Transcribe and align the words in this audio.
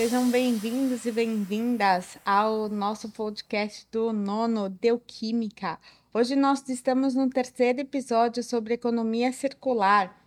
sejam 0.00 0.30
bem-vindos 0.30 1.04
e 1.04 1.12
bem-vindas 1.12 2.16
ao 2.24 2.70
nosso 2.70 3.10
podcast 3.10 3.86
do 3.92 4.14
Nono 4.14 4.70
Deu 4.70 4.98
Química. 4.98 5.78
Hoje 6.10 6.34
nós 6.34 6.66
estamos 6.70 7.14
no 7.14 7.28
terceiro 7.28 7.80
episódio 7.80 8.42
sobre 8.42 8.72
economia 8.72 9.30
circular. 9.30 10.18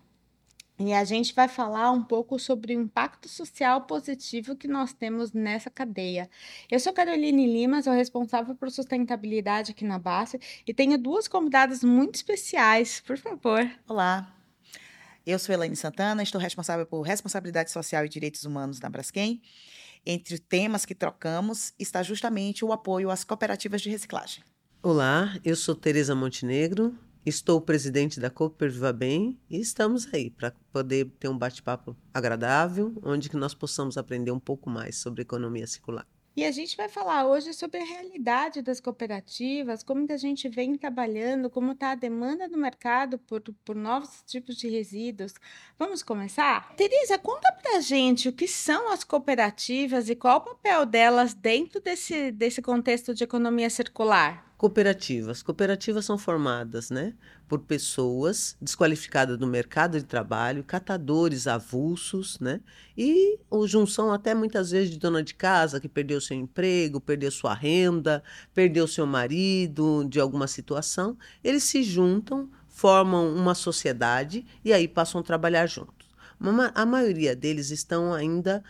E 0.78 0.94
a 0.94 1.04
gente 1.04 1.34
vai 1.34 1.48
falar 1.48 1.90
um 1.90 2.04
pouco 2.04 2.38
sobre 2.38 2.76
o 2.76 2.82
impacto 2.84 3.28
social 3.28 3.82
positivo 3.82 4.56
que 4.56 4.68
nós 4.68 4.94
temos 4.94 5.34
nessa 5.34 5.72
cadeia. 5.72 6.30
Eu 6.70 6.80
sou 6.80 6.94
Caroline 6.94 7.48
Lima, 7.48 7.82
sou 7.82 7.94
responsável 7.94 8.54
por 8.54 8.70
sustentabilidade 8.70 9.72
aqui 9.72 9.86
na 9.86 9.98
base 9.98 10.40
e 10.68 10.72
tenho 10.72 11.00
duas 11.00 11.28
convidadas 11.28 11.84
muito 11.84 12.14
especiais, 12.14 13.00
por 13.00 13.18
favor. 13.18 13.68
Olá, 13.88 14.32
eu 15.26 15.40
sou 15.40 15.54
Elaine 15.54 15.76
Santana, 15.76 16.24
estou 16.24 16.40
responsável 16.40 16.86
por 16.86 17.02
responsabilidade 17.02 17.72
social 17.72 18.06
e 18.06 18.10
direitos 18.10 18.44
humanos 18.44 18.80
na 18.80 18.90
Braskem. 18.90 19.42
Entre 20.06 20.38
temas 20.38 20.86
que 20.86 20.94
trocamos 20.94 21.74
está 21.80 22.04
justamente 22.04 22.66
o 22.66 22.74
apoio 22.74 23.10
às 23.10 23.24
cooperativas 23.24 23.82
de 23.82 23.90
reciclagem. 23.90 24.44
Olá, 24.82 25.40
eu 25.46 25.56
sou 25.56 25.76
Tereza 25.76 26.14
Montenegro, 26.14 26.94
Estou 27.26 27.62
presidente 27.62 28.20
da 28.20 28.30
Cooper 28.30 28.70
Viva 28.70 28.92
Bem 28.92 29.40
e 29.50 29.58
estamos 29.58 30.14
aí 30.14 30.30
para 30.30 30.52
poder 30.74 31.10
ter 31.18 31.30
um 31.30 31.38
bate-papo 31.38 31.96
agradável, 32.14 32.94
onde 33.02 33.30
que 33.30 33.38
nós 33.38 33.54
possamos 33.54 33.98
aprender 33.98 34.32
um 34.32 34.40
pouco 34.42 34.70
mais 34.70 34.98
sobre 34.98 35.22
economia 35.22 35.66
circular. 35.66 36.06
E 36.36 36.44
a 36.44 36.52
gente 36.52 36.76
vai 36.76 36.90
falar 36.90 37.28
hoje 37.28 37.54
sobre 37.54 37.80
a 37.80 37.86
realidade 37.86 38.64
das 38.64 38.80
cooperativas, 38.80 39.84
como 39.84 40.08
que 40.08 40.14
a 40.14 40.18
gente 40.18 40.50
vem 40.50 40.76
trabalhando, 40.76 41.48
como 41.48 41.74
está 41.74 41.92
a 41.92 41.96
demanda 41.96 42.50
do 42.50 42.58
mercado 42.58 43.20
por, 43.20 43.40
por 43.64 43.76
novos 43.76 44.24
tipos 44.26 44.56
de 44.56 44.68
resíduos. 44.68 45.36
Vamos 45.78 46.02
começar? 46.02 46.74
Teresa, 46.76 47.20
conta 47.20 47.52
para 47.52 47.78
a 47.78 47.82
gente 47.82 48.30
o 48.30 48.34
que 48.34 48.48
são 48.48 48.92
as 48.92 49.04
cooperativas 49.04 50.10
e 50.10 50.16
qual 50.16 50.38
o 50.38 50.42
papel 50.42 50.88
delas 50.88 51.36
dentro 51.36 51.80
desse, 51.80 52.32
desse 52.32 52.64
contexto 52.64 53.14
de 53.14 53.24
economia 53.24 53.70
circular. 53.70 54.53
Cooperativas. 54.64 55.44
Cooperativas 55.44 56.06
são 56.06 56.18
formadas 56.18 56.90
né, 56.90 57.14
por 57.50 57.60
pessoas 57.60 58.56
desqualificadas 58.62 59.38
do 59.38 59.46
mercado 59.46 60.00
de 60.00 60.06
trabalho, 60.06 60.64
catadores 60.64 61.48
avulsos, 61.48 62.40
né, 62.40 62.62
e 62.98 63.38
o 63.52 63.68
junção 63.68 64.14
até 64.14 64.34
muitas 64.34 64.72
vezes 64.72 64.90
de 64.90 64.98
dona 64.98 65.22
de 65.22 65.34
casa 65.34 65.82
que 65.82 65.90
perdeu 65.90 66.22
seu 66.22 66.38
emprego, 66.38 67.02
perdeu 67.02 67.30
sua 67.30 67.54
renda, 67.54 68.24
perdeu 68.54 68.88
seu 68.88 69.06
marido 69.06 70.06
de 70.08 70.18
alguma 70.18 70.48
situação. 70.48 71.18
Eles 71.44 71.66
se 71.66 71.84
juntam, 71.84 72.50
formam 72.70 73.36
uma 73.36 73.56
sociedade 73.56 74.46
e 74.64 74.72
aí 74.72 74.88
passam 74.88 75.20
a 75.20 75.24
trabalhar 75.26 75.68
juntos. 75.68 76.08
A 76.74 76.86
maioria 76.86 77.36
deles 77.36 77.70
estão 77.70 78.14
ainda 78.14 78.64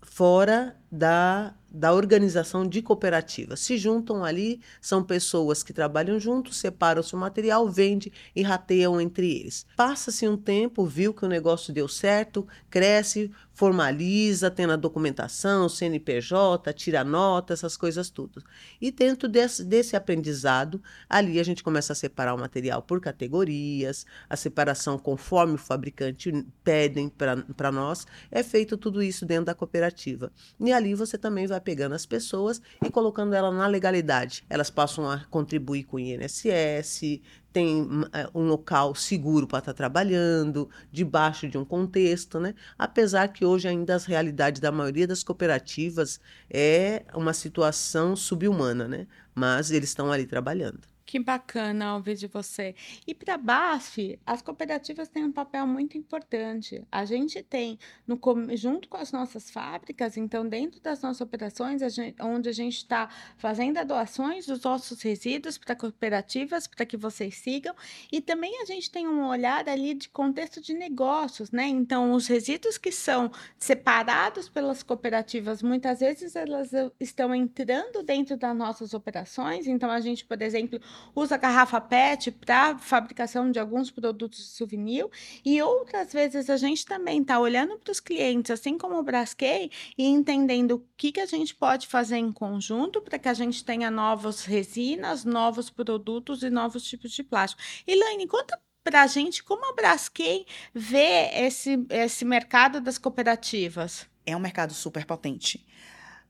fora 0.00 0.79
da 0.90 1.54
da 1.70 1.92
organização 1.94 2.66
de 2.66 2.82
cooperativas. 2.82 3.60
Se 3.60 3.78
juntam 3.78 4.24
ali, 4.24 4.60
são 4.80 5.04
pessoas 5.04 5.62
que 5.62 5.72
trabalham 5.72 6.18
juntos, 6.18 6.56
separam-se 6.56 7.14
o 7.14 7.18
material, 7.18 7.68
vendem 7.68 8.12
e 8.34 8.42
rateiam 8.42 9.00
entre 9.00 9.30
eles. 9.30 9.66
Passa-se 9.76 10.26
um 10.26 10.36
tempo, 10.36 10.84
viu 10.84 11.14
que 11.14 11.24
o 11.24 11.28
negócio 11.28 11.72
deu 11.72 11.86
certo, 11.86 12.46
cresce, 12.68 13.30
formaliza, 13.52 14.50
tem 14.50 14.64
a 14.66 14.76
documentação, 14.76 15.68
CNPJ, 15.68 16.72
tira 16.72 17.04
nota, 17.04 17.52
essas 17.52 17.76
coisas 17.76 18.10
tudo. 18.10 18.42
E 18.80 18.90
dentro 18.90 19.28
desse, 19.28 19.64
desse 19.64 19.94
aprendizado, 19.94 20.82
ali 21.08 21.38
a 21.38 21.44
gente 21.44 21.62
começa 21.62 21.92
a 21.92 21.96
separar 21.96 22.34
o 22.34 22.38
material 22.38 22.82
por 22.82 23.00
categorias, 23.00 24.06
a 24.28 24.36
separação 24.36 24.98
conforme 24.98 25.54
o 25.54 25.58
fabricante 25.58 26.32
pedem 26.64 27.08
para 27.08 27.70
nós, 27.70 28.06
é 28.30 28.42
feito 28.42 28.76
tudo 28.76 29.02
isso 29.02 29.26
dentro 29.26 29.44
da 29.44 29.54
cooperativa. 29.54 30.32
E 30.58 30.72
ali 30.80 30.94
você 30.94 31.16
também 31.16 31.46
vai 31.46 31.60
pegando 31.60 31.94
as 31.94 32.06
pessoas 32.06 32.60
e 32.84 32.90
colocando 32.90 33.34
elas 33.34 33.54
na 33.54 33.66
legalidade. 33.66 34.44
Elas 34.48 34.70
passam 34.70 35.08
a 35.08 35.24
contribuir 35.30 35.84
com 35.84 35.96
o 35.96 36.00
INSS, 36.00 37.20
tem 37.52 37.86
eh, 38.12 38.28
um 38.34 38.42
local 38.46 38.94
seguro 38.94 39.46
para 39.46 39.58
estar 39.58 39.72
tá 39.72 39.76
trabalhando, 39.76 40.68
debaixo 40.90 41.48
de 41.48 41.58
um 41.58 41.64
contexto, 41.64 42.40
né? 42.40 42.54
Apesar 42.78 43.28
que 43.28 43.44
hoje 43.44 43.68
ainda 43.68 43.94
as 43.94 44.04
realidades 44.04 44.60
da 44.60 44.72
maioria 44.72 45.06
das 45.06 45.22
cooperativas 45.22 46.20
é 46.48 47.04
uma 47.14 47.32
situação 47.32 48.16
subhumana, 48.16 48.88
né? 48.88 49.06
Mas 49.34 49.70
eles 49.70 49.90
estão 49.90 50.10
ali 50.10 50.26
trabalhando. 50.26 50.89
Que 51.10 51.18
bacana 51.18 51.96
ouvir 51.96 52.14
de 52.14 52.28
você. 52.28 52.72
E 53.04 53.12
para 53.12 53.34
a 53.34 53.36
BASF, 53.36 54.16
as 54.24 54.40
cooperativas 54.40 55.08
têm 55.08 55.24
um 55.24 55.32
papel 55.32 55.66
muito 55.66 55.98
importante. 55.98 56.84
A 56.88 57.04
gente 57.04 57.42
tem, 57.42 57.80
no, 58.06 58.16
junto 58.54 58.88
com 58.88 58.96
as 58.96 59.10
nossas 59.10 59.50
fábricas, 59.50 60.16
então, 60.16 60.48
dentro 60.48 60.80
das 60.80 61.02
nossas 61.02 61.20
operações, 61.20 61.82
a 61.82 61.88
gente, 61.88 62.14
onde 62.22 62.48
a 62.48 62.52
gente 62.52 62.76
está 62.76 63.08
fazendo 63.38 63.78
a 63.78 63.82
doações 63.82 64.46
dos 64.46 64.62
nossos 64.62 65.02
resíduos 65.02 65.58
para 65.58 65.74
cooperativas, 65.74 66.68
para 66.68 66.86
que 66.86 66.96
vocês 66.96 67.34
sigam. 67.38 67.74
E 68.12 68.20
também 68.20 68.62
a 68.62 68.64
gente 68.64 68.88
tem 68.88 69.08
um 69.08 69.26
olhar 69.26 69.68
ali 69.68 69.94
de 69.94 70.08
contexto 70.10 70.60
de 70.60 70.74
negócios, 70.74 71.50
né? 71.50 71.66
Então, 71.66 72.12
os 72.12 72.28
resíduos 72.28 72.78
que 72.78 72.92
são 72.92 73.32
separados 73.58 74.48
pelas 74.48 74.84
cooperativas, 74.84 75.60
muitas 75.60 75.98
vezes 75.98 76.36
elas 76.36 76.72
eh, 76.72 76.88
estão 77.00 77.34
entrando 77.34 78.00
dentro 78.04 78.36
das 78.36 78.56
nossas 78.56 78.94
operações. 78.94 79.66
Então, 79.66 79.90
a 79.90 79.98
gente, 79.98 80.24
por 80.24 80.40
exemplo, 80.40 80.80
usa 81.14 81.36
garrafa 81.36 81.80
PET 81.80 82.30
para 82.30 82.78
fabricação 82.78 83.50
de 83.50 83.58
alguns 83.58 83.90
produtos 83.90 84.38
de 84.38 84.50
souvenir 84.50 85.06
e 85.44 85.60
outras 85.62 86.12
vezes 86.12 86.48
a 86.50 86.56
gente 86.56 86.84
também 86.84 87.20
está 87.20 87.38
olhando 87.38 87.78
para 87.78 87.90
os 87.90 88.00
clientes, 88.00 88.50
assim 88.50 88.78
como 88.78 88.96
o 88.96 89.02
Braskem, 89.02 89.70
e 89.96 90.06
entendendo 90.06 90.72
o 90.72 90.84
que, 90.96 91.12
que 91.12 91.20
a 91.20 91.26
gente 91.26 91.54
pode 91.54 91.86
fazer 91.86 92.16
em 92.16 92.32
conjunto 92.32 93.00
para 93.00 93.18
que 93.18 93.28
a 93.28 93.34
gente 93.34 93.64
tenha 93.64 93.90
novas 93.90 94.44
resinas, 94.44 95.24
novos 95.24 95.70
produtos 95.70 96.42
e 96.42 96.50
novos 96.50 96.84
tipos 96.84 97.12
de 97.12 97.22
plástico. 97.22 97.62
Elaine, 97.86 98.26
conta 98.26 98.58
para 98.82 99.02
a 99.02 99.06
gente 99.06 99.42
como 99.42 99.64
a 99.66 99.74
Braskem 99.74 100.44
vê 100.74 101.30
esse, 101.34 101.84
esse 101.90 102.24
mercado 102.24 102.80
das 102.80 102.98
cooperativas. 102.98 104.06
É 104.24 104.36
um 104.36 104.40
mercado 104.40 104.72
super 104.72 105.04
potente. 105.04 105.66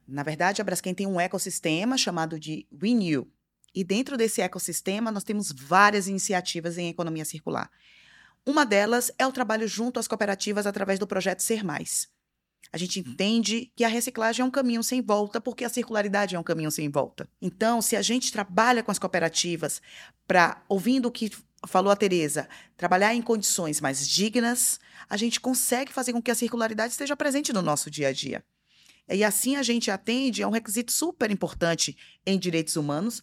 Na 0.07 0.23
verdade, 0.23 0.61
a 0.61 0.65
Braskem 0.65 0.95
tem 0.95 1.07
um 1.07 1.21
ecossistema 1.21 1.97
chamado 1.97 2.39
de 2.39 2.67
Renew, 2.77 3.29
e 3.75 3.85
dentro 3.85 4.17
desse 4.17 4.41
ecossistema, 4.41 5.11
nós 5.11 5.25
temos 5.25 5.53
várias 5.53 6.09
iniciativas 6.09 6.79
em 6.79 6.89
economia 6.89 7.25
circular. 7.25 7.71
Uma 8.45 8.65
delas 8.65 9.13
é 9.19 9.27
o 9.27 9.33
trabalho 9.33 9.69
junto 9.69 10.01
às 10.01 10.09
cooperativas 10.09 10.67
através 10.67 10.99
do 10.99 11.07
projeto 11.07 11.41
Ser 11.41 11.63
Mais. 11.63 12.09
A 12.73 12.79
gente 12.79 13.01
uhum. 13.01 13.11
entende 13.11 13.73
que 13.75 13.85
a 13.85 13.89
reciclagem 13.89 14.43
é 14.43 14.47
um 14.47 14.51
caminho 14.51 14.83
sem 14.83 15.03
volta, 15.03 15.41
porque 15.41 15.65
a 15.65 15.69
circularidade 15.69 16.37
é 16.37 16.39
um 16.39 16.43
caminho 16.43 16.71
sem 16.71 16.89
volta. 16.89 17.29
Então, 17.41 17.83
se 17.83 17.97
a 17.97 18.03
gente 18.03 18.33
trabalha 18.33 18.83
com 18.83 18.91
as 18.91 18.99
cooperativas 18.99 19.83
para, 20.27 20.63
ouvindo 20.69 21.07
o 21.07 21.11
que 21.11 21.31
falou 21.67 21.93
a 21.93 21.97
Tereza, 21.97 22.49
trabalhar 22.77 23.15
em 23.15 23.21
condições 23.21 23.81
mais 23.81 24.09
dignas, 24.09 24.79
a 25.09 25.17
gente 25.17 25.41
consegue 25.41 25.93
fazer 25.93 26.13
com 26.13 26.23
que 26.23 26.31
a 26.31 26.35
circularidade 26.35 26.93
esteja 26.93 27.17
presente 27.17 27.53
no 27.53 27.61
nosso 27.61 27.91
dia 27.91 28.09
a 28.09 28.13
dia. 28.13 28.45
E 29.09 29.25
assim 29.25 29.57
a 29.57 29.63
gente 29.63 29.91
atende 29.91 30.43
a 30.43 30.49
um 30.49 30.53
requisito 30.53 30.93
super 30.93 31.31
importante 31.31 31.97
em 32.25 32.39
direitos 32.39 32.77
humanos, 32.77 33.21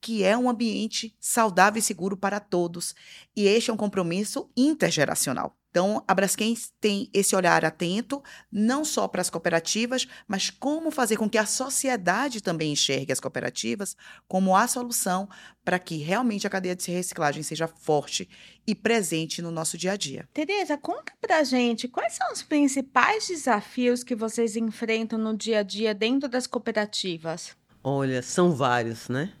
que 0.00 0.24
é 0.24 0.36
um 0.36 0.48
ambiente 0.48 1.14
saudável 1.20 1.78
e 1.78 1.82
seguro 1.82 2.16
para 2.16 2.40
todos. 2.40 2.94
E 3.36 3.46
este 3.46 3.70
é 3.70 3.74
um 3.74 3.76
compromisso 3.76 4.50
intergeracional. 4.56 5.56
Então, 5.70 6.02
a 6.06 6.14
Braskem 6.14 6.56
tem 6.80 7.08
esse 7.14 7.36
olhar 7.36 7.64
atento, 7.64 8.20
não 8.50 8.84
só 8.84 9.06
para 9.06 9.20
as 9.20 9.30
cooperativas, 9.30 10.06
mas 10.26 10.50
como 10.50 10.90
fazer 10.90 11.16
com 11.16 11.30
que 11.30 11.38
a 11.38 11.46
sociedade 11.46 12.40
também 12.40 12.72
enxergue 12.72 13.12
as 13.12 13.20
cooperativas 13.20 13.96
como 14.26 14.56
a 14.56 14.66
solução 14.66 15.28
para 15.64 15.78
que 15.78 15.98
realmente 15.98 16.44
a 16.44 16.50
cadeia 16.50 16.74
de 16.74 16.90
reciclagem 16.90 17.44
seja 17.44 17.68
forte 17.68 18.28
e 18.66 18.74
presente 18.74 19.40
no 19.40 19.52
nosso 19.52 19.78
dia 19.78 19.92
a 19.92 19.96
dia. 19.96 20.28
Tereza, 20.34 20.76
conta 20.76 21.12
para 21.20 21.44
gente 21.44 21.86
quais 21.86 22.14
são 22.14 22.32
os 22.32 22.42
principais 22.42 23.28
desafios 23.28 24.02
que 24.02 24.16
vocês 24.16 24.56
enfrentam 24.56 25.20
no 25.20 25.36
dia 25.36 25.60
a 25.60 25.62
dia 25.62 25.94
dentro 25.94 26.28
das 26.28 26.48
cooperativas? 26.48 27.56
Olha, 27.82 28.22
são 28.22 28.52
vários, 28.52 29.08
né? 29.08 29.32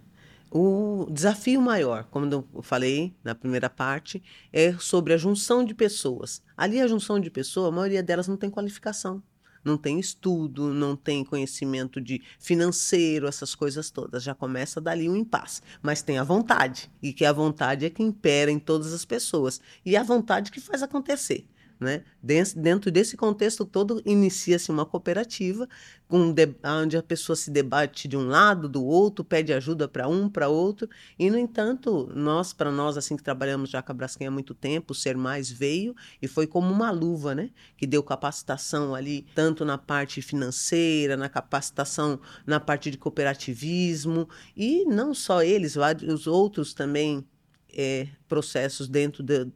O 0.52 1.06
desafio 1.08 1.60
maior, 1.60 2.04
como 2.10 2.26
eu 2.26 2.62
falei 2.62 3.14
na 3.22 3.36
primeira 3.36 3.70
parte, 3.70 4.20
é 4.52 4.72
sobre 4.78 5.12
a 5.12 5.16
junção 5.16 5.64
de 5.64 5.72
pessoas. 5.72 6.42
Ali, 6.56 6.80
a 6.80 6.88
junção 6.88 7.20
de 7.20 7.30
pessoas, 7.30 7.68
a 7.68 7.76
maioria 7.76 8.02
delas 8.02 8.26
não 8.26 8.36
tem 8.36 8.50
qualificação, 8.50 9.22
não 9.64 9.76
tem 9.76 10.00
estudo, 10.00 10.74
não 10.74 10.96
tem 10.96 11.24
conhecimento 11.24 12.00
de 12.00 12.20
financeiro, 12.40 13.28
essas 13.28 13.54
coisas 13.54 13.90
todas. 13.90 14.24
Já 14.24 14.34
começa 14.34 14.80
dali 14.80 15.08
um 15.08 15.14
impasse. 15.14 15.60
Mas 15.80 16.02
tem 16.02 16.18
a 16.18 16.24
vontade, 16.24 16.90
e 17.00 17.12
que 17.12 17.24
a 17.24 17.32
vontade 17.32 17.86
é 17.86 17.90
que 17.90 18.02
impera 18.02 18.50
em 18.50 18.58
todas 18.58 18.92
as 18.92 19.04
pessoas. 19.04 19.60
E 19.84 19.96
a 19.96 20.02
vontade 20.02 20.50
que 20.50 20.60
faz 20.60 20.82
acontecer. 20.82 21.46
Né? 21.80 22.04
Dentro 22.22 22.90
desse 22.90 23.16
contexto 23.16 23.64
todo, 23.64 24.02
inicia-se 24.04 24.70
uma 24.70 24.84
cooperativa, 24.84 25.66
com 26.06 26.34
onde 26.62 26.96
a 26.98 27.02
pessoa 27.02 27.34
se 27.34 27.50
debate 27.50 28.06
de 28.06 28.18
um 28.18 28.28
lado, 28.28 28.68
do 28.68 28.84
outro, 28.84 29.24
pede 29.24 29.50
ajuda 29.50 29.88
para 29.88 30.06
um, 30.06 30.28
para 30.28 30.48
outro. 30.48 30.90
E, 31.18 31.30
no 31.30 31.38
entanto, 31.38 32.12
nós, 32.14 32.52
para 32.52 32.70
nós, 32.70 32.98
assim 32.98 33.16
que 33.16 33.22
trabalhamos 33.22 33.70
já 33.70 33.80
com 33.80 33.92
a 33.92 33.94
Braskem 33.94 34.26
há 34.26 34.30
muito 34.30 34.52
tempo, 34.52 34.92
o 34.92 34.94
Ser 34.94 35.16
Mais 35.16 35.50
veio 35.50 35.96
e 36.20 36.28
foi 36.28 36.46
como 36.46 36.70
uma 36.70 36.90
luva, 36.90 37.34
né? 37.34 37.48
que 37.78 37.86
deu 37.86 38.02
capacitação 38.02 38.94
ali, 38.94 39.26
tanto 39.34 39.64
na 39.64 39.78
parte 39.78 40.20
financeira, 40.20 41.16
na 41.16 41.30
capacitação 41.30 42.20
na 42.46 42.60
parte 42.60 42.90
de 42.90 42.98
cooperativismo, 42.98 44.28
e 44.54 44.84
não 44.84 45.14
só 45.14 45.42
eles, 45.42 45.76
vários 45.76 46.26
outros 46.26 46.74
também 46.74 47.26
é, 47.72 48.08
processos 48.28 48.88
dentro 48.88 49.22
de, 49.22 49.46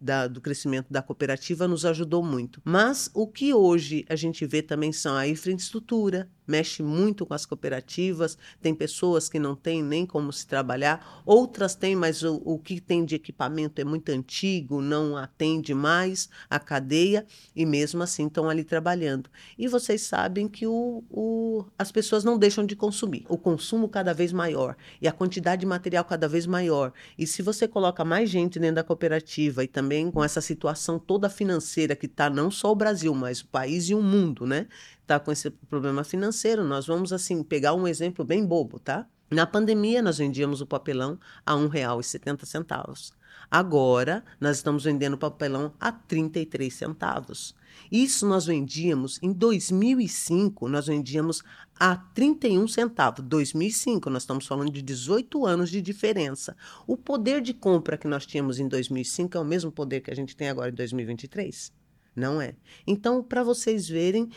da, 0.00 0.26
do 0.26 0.40
crescimento 0.40 0.86
da 0.90 1.02
cooperativa 1.02 1.68
nos 1.68 1.84
ajudou 1.84 2.22
muito. 2.22 2.60
Mas 2.64 3.10
o 3.14 3.26
que 3.26 3.52
hoje 3.52 4.04
a 4.08 4.16
gente 4.16 4.46
vê 4.46 4.62
também 4.62 4.92
são 4.92 5.14
a 5.14 5.26
infraestrutura, 5.26 6.28
mexe 6.46 6.82
muito 6.82 7.26
com 7.26 7.34
as 7.34 7.44
cooperativas, 7.44 8.38
tem 8.60 8.74
pessoas 8.74 9.28
que 9.28 9.38
não 9.38 9.54
têm 9.54 9.82
nem 9.82 10.06
como 10.06 10.32
se 10.32 10.46
trabalhar, 10.46 11.22
outras 11.24 11.74
têm, 11.74 11.96
mas 11.96 12.22
o, 12.22 12.40
o 12.44 12.58
que 12.58 12.80
tem 12.80 13.04
de 13.04 13.14
equipamento 13.14 13.80
é 13.80 13.84
muito 13.84 14.10
antigo, 14.10 14.80
não 14.80 15.16
atende 15.16 15.74
mais 15.74 16.28
a 16.48 16.58
cadeia 16.58 17.26
e 17.54 17.66
mesmo 17.66 18.02
assim 18.02 18.26
estão 18.26 18.48
ali 18.48 18.64
trabalhando. 18.64 19.28
E 19.58 19.68
vocês 19.68 20.02
sabem 20.02 20.48
que 20.48 20.66
o, 20.66 21.02
o, 21.10 21.64
as 21.78 21.90
pessoas 21.90 22.24
não 22.24 22.38
deixam 22.38 22.64
de 22.64 22.76
consumir, 22.76 23.24
o 23.28 23.36
consumo 23.36 23.88
cada 23.88 24.12
vez 24.12 24.32
maior 24.32 24.76
e 25.00 25.08
a 25.08 25.12
quantidade 25.12 25.60
de 25.60 25.66
material 25.66 26.04
cada 26.04 26.28
vez 26.28 26.46
maior. 26.46 26.92
E 27.18 27.26
se 27.26 27.42
você 27.42 27.66
coloca 27.66 28.04
mais 28.04 28.30
gente 28.30 28.58
dentro 28.58 28.76
da 28.76 28.84
cooperativa 28.84 29.64
e 29.64 29.68
também 29.68 30.10
com 30.10 30.22
essa 30.22 30.40
situação 30.40 30.98
toda 30.98 31.28
financeira 31.28 31.96
que 31.96 32.06
está 32.06 32.30
não 32.30 32.50
só 32.50 32.72
o 32.72 32.76
Brasil, 32.76 33.14
mas 33.14 33.40
o 33.40 33.46
país 33.46 33.88
e 33.88 33.94
o 33.94 34.02
mundo, 34.02 34.46
né? 34.46 34.66
Está 35.06 35.20
com 35.20 35.30
esse 35.30 35.48
problema 35.50 36.02
financeiro. 36.02 36.64
Nós 36.64 36.86
vamos, 36.86 37.12
assim, 37.12 37.42
pegar 37.42 37.74
um 37.74 37.86
exemplo 37.86 38.24
bem 38.24 38.44
bobo, 38.44 38.80
tá? 38.80 39.06
Na 39.30 39.46
pandemia, 39.46 40.02
nós 40.02 40.18
vendíamos 40.18 40.60
o 40.60 40.66
papelão 40.66 41.18
a 41.44 41.54
R$ 41.54 41.68
1,70. 41.68 43.12
Agora, 43.48 44.24
nós 44.40 44.56
estamos 44.56 44.84
vendendo 44.84 45.16
papelão 45.16 45.72
a 45.80 45.92
33 45.92 46.72
centavos. 46.72 47.54
Isso 47.90 48.26
nós 48.26 48.46
vendíamos 48.46 49.20
em 49.22 49.32
2005, 49.32 50.68
nós 50.68 50.86
vendíamos 50.86 51.42
a 51.78 51.96
31 51.96 52.66
centavos. 52.66 53.24
2005, 53.24 54.10
nós 54.10 54.22
estamos 54.22 54.46
falando 54.46 54.72
de 54.72 54.82
18 54.82 55.46
anos 55.46 55.70
de 55.70 55.80
diferença. 55.80 56.56
O 56.86 56.96
poder 56.96 57.40
de 57.40 57.54
compra 57.54 57.96
que 57.96 58.08
nós 58.08 58.26
tínhamos 58.26 58.58
em 58.58 58.66
2005 58.66 59.36
é 59.36 59.40
o 59.40 59.44
mesmo 59.44 59.70
poder 59.70 60.00
que 60.00 60.10
a 60.10 60.16
gente 60.16 60.34
tem 60.34 60.48
agora 60.48 60.70
em 60.70 60.74
2023? 60.74 61.72
Não 62.16 62.40
é. 62.40 62.54
Então, 62.86 63.22
para 63.22 63.44
vocês 63.44 63.86
verem, 63.86 64.30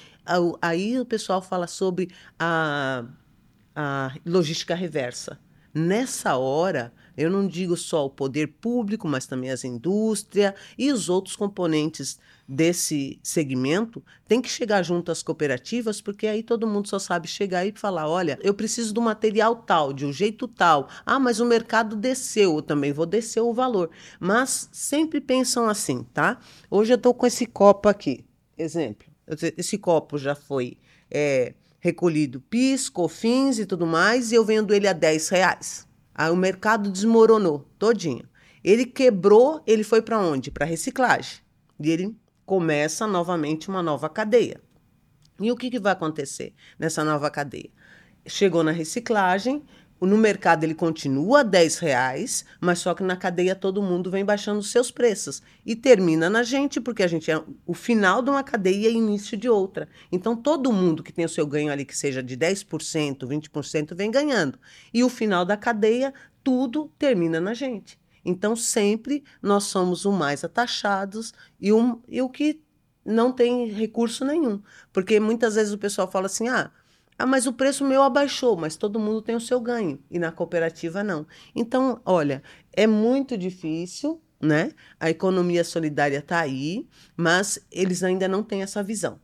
aí 0.61 0.99
o 0.99 1.05
pessoal 1.05 1.41
fala 1.41 1.65
sobre 1.65 2.11
a, 2.37 3.05
a 3.73 4.13
logística 4.25 4.75
reversa. 4.75 5.39
Nessa 5.73 6.35
hora, 6.35 6.91
eu 7.15 7.29
não 7.29 7.47
digo 7.47 7.75
só 7.77 8.05
o 8.05 8.09
poder 8.09 8.47
público, 8.47 9.07
mas 9.07 9.25
também 9.25 9.51
as 9.51 9.63
indústrias 9.63 10.53
e 10.77 10.91
os 10.91 11.09
outros 11.09 11.35
componentes 11.35 12.17
desse 12.47 13.19
segmento 13.21 14.03
têm 14.27 14.41
que 14.41 14.49
chegar 14.49 14.81
junto 14.81 15.11
às 15.11 15.21
cooperativas, 15.21 16.01
porque 16.01 16.25
aí 16.25 16.41
todo 16.41 16.65
mundo 16.65 16.87
só 16.87 16.97
sabe 16.97 17.27
chegar 17.27 17.65
e 17.65 17.71
falar: 17.71 18.07
olha, 18.07 18.39
eu 18.41 18.53
preciso 18.53 18.93
do 18.93 19.01
material 19.01 19.55
tal, 19.57 19.93
de 19.93 20.05
um 20.05 20.11
jeito 20.11 20.47
tal. 20.47 20.89
Ah, 21.05 21.19
mas 21.19 21.39
o 21.39 21.45
mercado 21.45 21.95
desceu, 21.95 22.55
eu 22.55 22.61
também 22.61 22.91
vou 22.91 23.05
descer 23.05 23.41
o 23.41 23.53
valor. 23.53 23.91
Mas 24.19 24.67
sempre 24.71 25.21
pensam 25.21 25.69
assim, 25.69 26.03
tá? 26.13 26.39
Hoje 26.71 26.93
eu 26.93 26.97
estou 26.97 27.13
com 27.13 27.27
esse 27.27 27.45
copo 27.45 27.87
aqui. 27.87 28.25
Exemplo, 28.57 29.07
esse 29.57 29.77
copo 29.77 30.17
já 30.17 30.33
foi. 30.33 30.77
É, 31.11 31.53
recolhido 31.79 32.41
PIS, 32.41 32.89
COFINS 32.89 33.59
e 33.59 33.65
tudo 33.65 33.87
mais, 33.87 34.31
e 34.31 34.35
eu 34.35 34.45
vendo 34.45 34.73
ele 34.73 34.87
a 34.87 34.93
10 34.93 35.29
reais. 35.29 35.87
Aí 36.13 36.29
o 36.29 36.35
mercado 36.35 36.91
desmoronou 36.91 37.65
todinho. 37.77 38.27
Ele 38.63 38.85
quebrou, 38.85 39.63
ele 39.65 39.83
foi 39.83 40.01
para 40.01 40.19
onde? 40.19 40.51
Para 40.51 40.65
reciclagem. 40.65 41.39
E 41.79 41.89
ele 41.89 42.15
começa 42.45 43.07
novamente 43.07 43.69
uma 43.69 43.81
nova 43.81 44.09
cadeia. 44.09 44.61
E 45.39 45.51
o 45.51 45.55
que, 45.55 45.69
que 45.69 45.79
vai 45.79 45.93
acontecer 45.93 46.53
nessa 46.77 47.03
nova 47.03 47.29
cadeia? 47.31 47.69
Chegou 48.27 48.63
na 48.63 48.71
reciclagem, 48.71 49.63
no 50.07 50.17
mercado 50.17 50.63
ele 50.63 50.73
continua 50.73 51.41
a 51.41 51.43
10 51.43 51.79
reais, 51.79 52.45
mas 52.59 52.79
só 52.79 52.93
que 52.93 53.03
na 53.03 53.17
cadeia 53.17 53.55
todo 53.55 53.81
mundo 53.81 54.09
vem 54.09 54.23
baixando 54.23 54.59
os 54.59 54.71
seus 54.71 54.89
preços. 54.89 55.41
E 55.65 55.75
termina 55.75 56.29
na 56.29 56.41
gente, 56.41 56.79
porque 56.79 57.03
a 57.03 57.07
gente 57.07 57.29
é 57.29 57.41
o 57.65 57.73
final 57.73 58.21
de 58.21 58.29
uma 58.29 58.43
cadeia 58.43 58.89
e 58.89 58.93
início 58.93 59.37
de 59.37 59.49
outra. 59.49 59.89
Então 60.11 60.35
todo 60.35 60.71
mundo 60.71 61.03
que 61.03 61.11
tem 61.11 61.25
o 61.25 61.29
seu 61.29 61.45
ganho 61.45 61.71
ali, 61.71 61.83
que 61.83 61.97
seja 61.97 62.23
de 62.23 62.37
10%, 62.37 63.19
20%, 63.19 63.95
vem 63.95 64.09
ganhando. 64.09 64.57
E 64.93 65.03
o 65.03 65.09
final 65.09 65.43
da 65.43 65.57
cadeia, 65.57 66.13
tudo 66.43 66.91
termina 66.97 67.41
na 67.41 67.53
gente. 67.53 67.99
Então 68.23 68.55
sempre 68.55 69.23
nós 69.41 69.65
somos 69.65 70.05
o 70.05 70.11
mais 70.11 70.43
atachados 70.43 71.33
e, 71.59 71.73
um, 71.73 72.01
e 72.07 72.21
o 72.21 72.29
que 72.29 72.61
não 73.05 73.31
tem 73.31 73.67
recurso 73.67 74.23
nenhum. 74.23 74.61
Porque 74.93 75.19
muitas 75.19 75.55
vezes 75.55 75.73
o 75.73 75.77
pessoal 75.77 76.09
fala 76.09 76.27
assim: 76.27 76.47
ah 76.47 76.71
ah, 77.19 77.25
mas 77.25 77.45
o 77.45 77.51
preço 77.51 77.83
meu 77.85 78.01
abaixou, 78.01 78.55
mas 78.55 78.77
todo 78.77 78.97
mundo 78.97 79.21
tem 79.21 79.35
o 79.35 79.41
seu 79.41 79.59
ganho 79.59 79.99
e 80.09 80.17
na 80.17 80.31
cooperativa 80.31 81.03
não. 81.03 81.27
Então, 81.53 82.01
olha, 82.05 82.41
é 82.71 82.87
muito 82.87 83.37
difícil, 83.37 84.21
né? 84.39 84.71
A 84.97 85.09
economia 85.09 85.65
solidária 85.65 86.19
está 86.19 86.39
aí, 86.39 86.87
mas 87.17 87.59
eles 87.69 88.03
ainda 88.03 88.25
não 88.25 88.41
têm 88.41 88.61
essa 88.61 88.81
visão, 88.81 89.19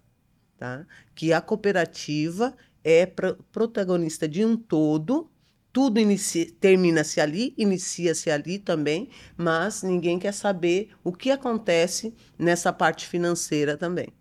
tá? 0.58 0.86
Que 1.16 1.32
a 1.32 1.40
cooperativa 1.40 2.54
é 2.84 3.06
protagonista 3.06 4.28
de 4.28 4.44
um 4.44 4.58
todo, 4.58 5.32
tudo 5.72 6.02
termina-se 6.60 7.22
ali, 7.22 7.54
inicia-se 7.58 8.30
ali 8.30 8.60
também, 8.60 9.10
mas 9.38 9.84
ninguém 9.84 10.20
quer 10.20 10.34
saber 10.34 10.90
o 11.02 11.14
que 11.14 11.32
acontece 11.32 12.14
nessa 12.38 12.74
parte 12.74 13.08
financeira 13.08 13.78
também 13.78 14.14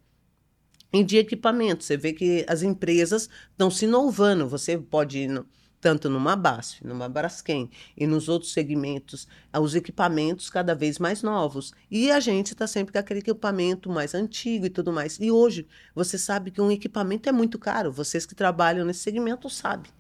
em 0.94 1.05
de 1.05 1.17
equipamento. 1.17 1.82
Você 1.82 1.96
vê 1.96 2.12
que 2.12 2.46
as 2.49 2.62
empresas 2.62 3.29
estão 3.50 3.70
se 3.70 3.85
inovando. 3.85 4.49
Você 4.49 4.79
pode 4.79 5.19
ir 5.19 5.29
no, 5.29 5.44
tanto 5.81 6.08
numa 6.08 6.37
BASF, 6.37 6.87
numa 6.87 7.08
Braskem 7.08 7.69
e 7.96 8.06
nos 8.06 8.29
outros 8.29 8.52
segmentos, 8.52 9.26
os 9.61 9.75
equipamentos 9.75 10.49
cada 10.49 10.75
vez 10.75 11.00
mais 11.00 11.23
novos. 11.23 11.73
E 11.91 12.11
a 12.12 12.20
gente 12.20 12.52
está 12.52 12.67
sempre 12.67 12.93
com 12.93 12.99
aquele 12.99 13.20
equipamento 13.20 13.91
mais 13.91 14.14
antigo 14.14 14.67
e 14.67 14.70
tudo 14.70 14.93
mais. 14.93 15.19
E 15.20 15.31
hoje, 15.32 15.67
você 15.94 16.17
sabe 16.17 16.52
que 16.52 16.61
um 16.61 16.70
equipamento 16.70 17.29
é 17.29 17.32
muito 17.32 17.58
caro. 17.58 17.90
Vocês 17.90 18.25
que 18.25 18.35
trabalham 18.35 18.87
nesse 18.87 19.00
segmento 19.00 19.50
sabem. 19.50 19.90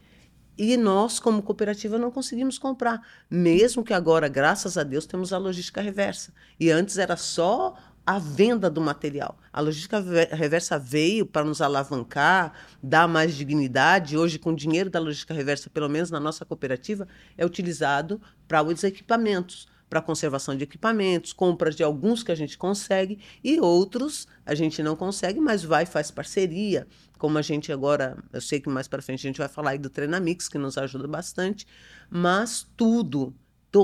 E 0.56 0.76
nós, 0.76 1.18
como 1.18 1.42
cooperativa, 1.42 1.98
não 1.98 2.12
conseguimos 2.12 2.56
comprar. 2.56 3.04
Mesmo 3.28 3.82
que 3.82 3.92
agora, 3.92 4.28
graças 4.28 4.78
a 4.78 4.84
Deus, 4.84 5.04
temos 5.04 5.32
a 5.32 5.38
logística 5.38 5.80
reversa. 5.80 6.32
E 6.60 6.70
antes 6.70 6.96
era 6.96 7.16
só 7.16 7.74
a 8.06 8.18
venda 8.18 8.68
do 8.68 8.80
material. 8.80 9.38
A 9.52 9.60
logística 9.60 10.00
reversa 10.32 10.78
veio 10.78 11.24
para 11.24 11.44
nos 11.44 11.60
alavancar, 11.60 12.52
dar 12.82 13.08
mais 13.08 13.34
dignidade. 13.34 14.16
Hoje, 14.16 14.38
com 14.38 14.50
o 14.50 14.56
dinheiro 14.56 14.90
da 14.90 14.98
logística 14.98 15.32
reversa, 15.32 15.70
pelo 15.70 15.88
menos 15.88 16.10
na 16.10 16.20
nossa 16.20 16.44
cooperativa, 16.44 17.08
é 17.36 17.46
utilizado 17.46 18.20
para 18.46 18.62
os 18.62 18.84
equipamentos, 18.84 19.66
para 19.88 20.02
conservação 20.02 20.56
de 20.56 20.64
equipamentos, 20.64 21.32
compras 21.32 21.76
de 21.76 21.82
alguns 21.82 22.22
que 22.22 22.32
a 22.32 22.34
gente 22.34 22.58
consegue 22.58 23.18
e 23.42 23.60
outros 23.60 24.26
a 24.44 24.54
gente 24.54 24.82
não 24.82 24.96
consegue, 24.96 25.40
mas 25.40 25.62
vai 25.62 25.86
faz 25.86 26.10
parceria. 26.10 26.86
Como 27.16 27.38
a 27.38 27.42
gente 27.42 27.72
agora, 27.72 28.18
eu 28.32 28.40
sei 28.40 28.60
que 28.60 28.68
mais 28.68 28.88
para 28.88 29.00
frente 29.00 29.20
a 29.20 29.28
gente 29.28 29.38
vai 29.38 29.48
falar 29.48 29.70
aí 29.70 29.78
do 29.78 29.88
Treinamix, 29.88 30.48
que 30.48 30.58
nos 30.58 30.76
ajuda 30.76 31.06
bastante, 31.06 31.66
mas 32.10 32.66
tudo 32.76 33.34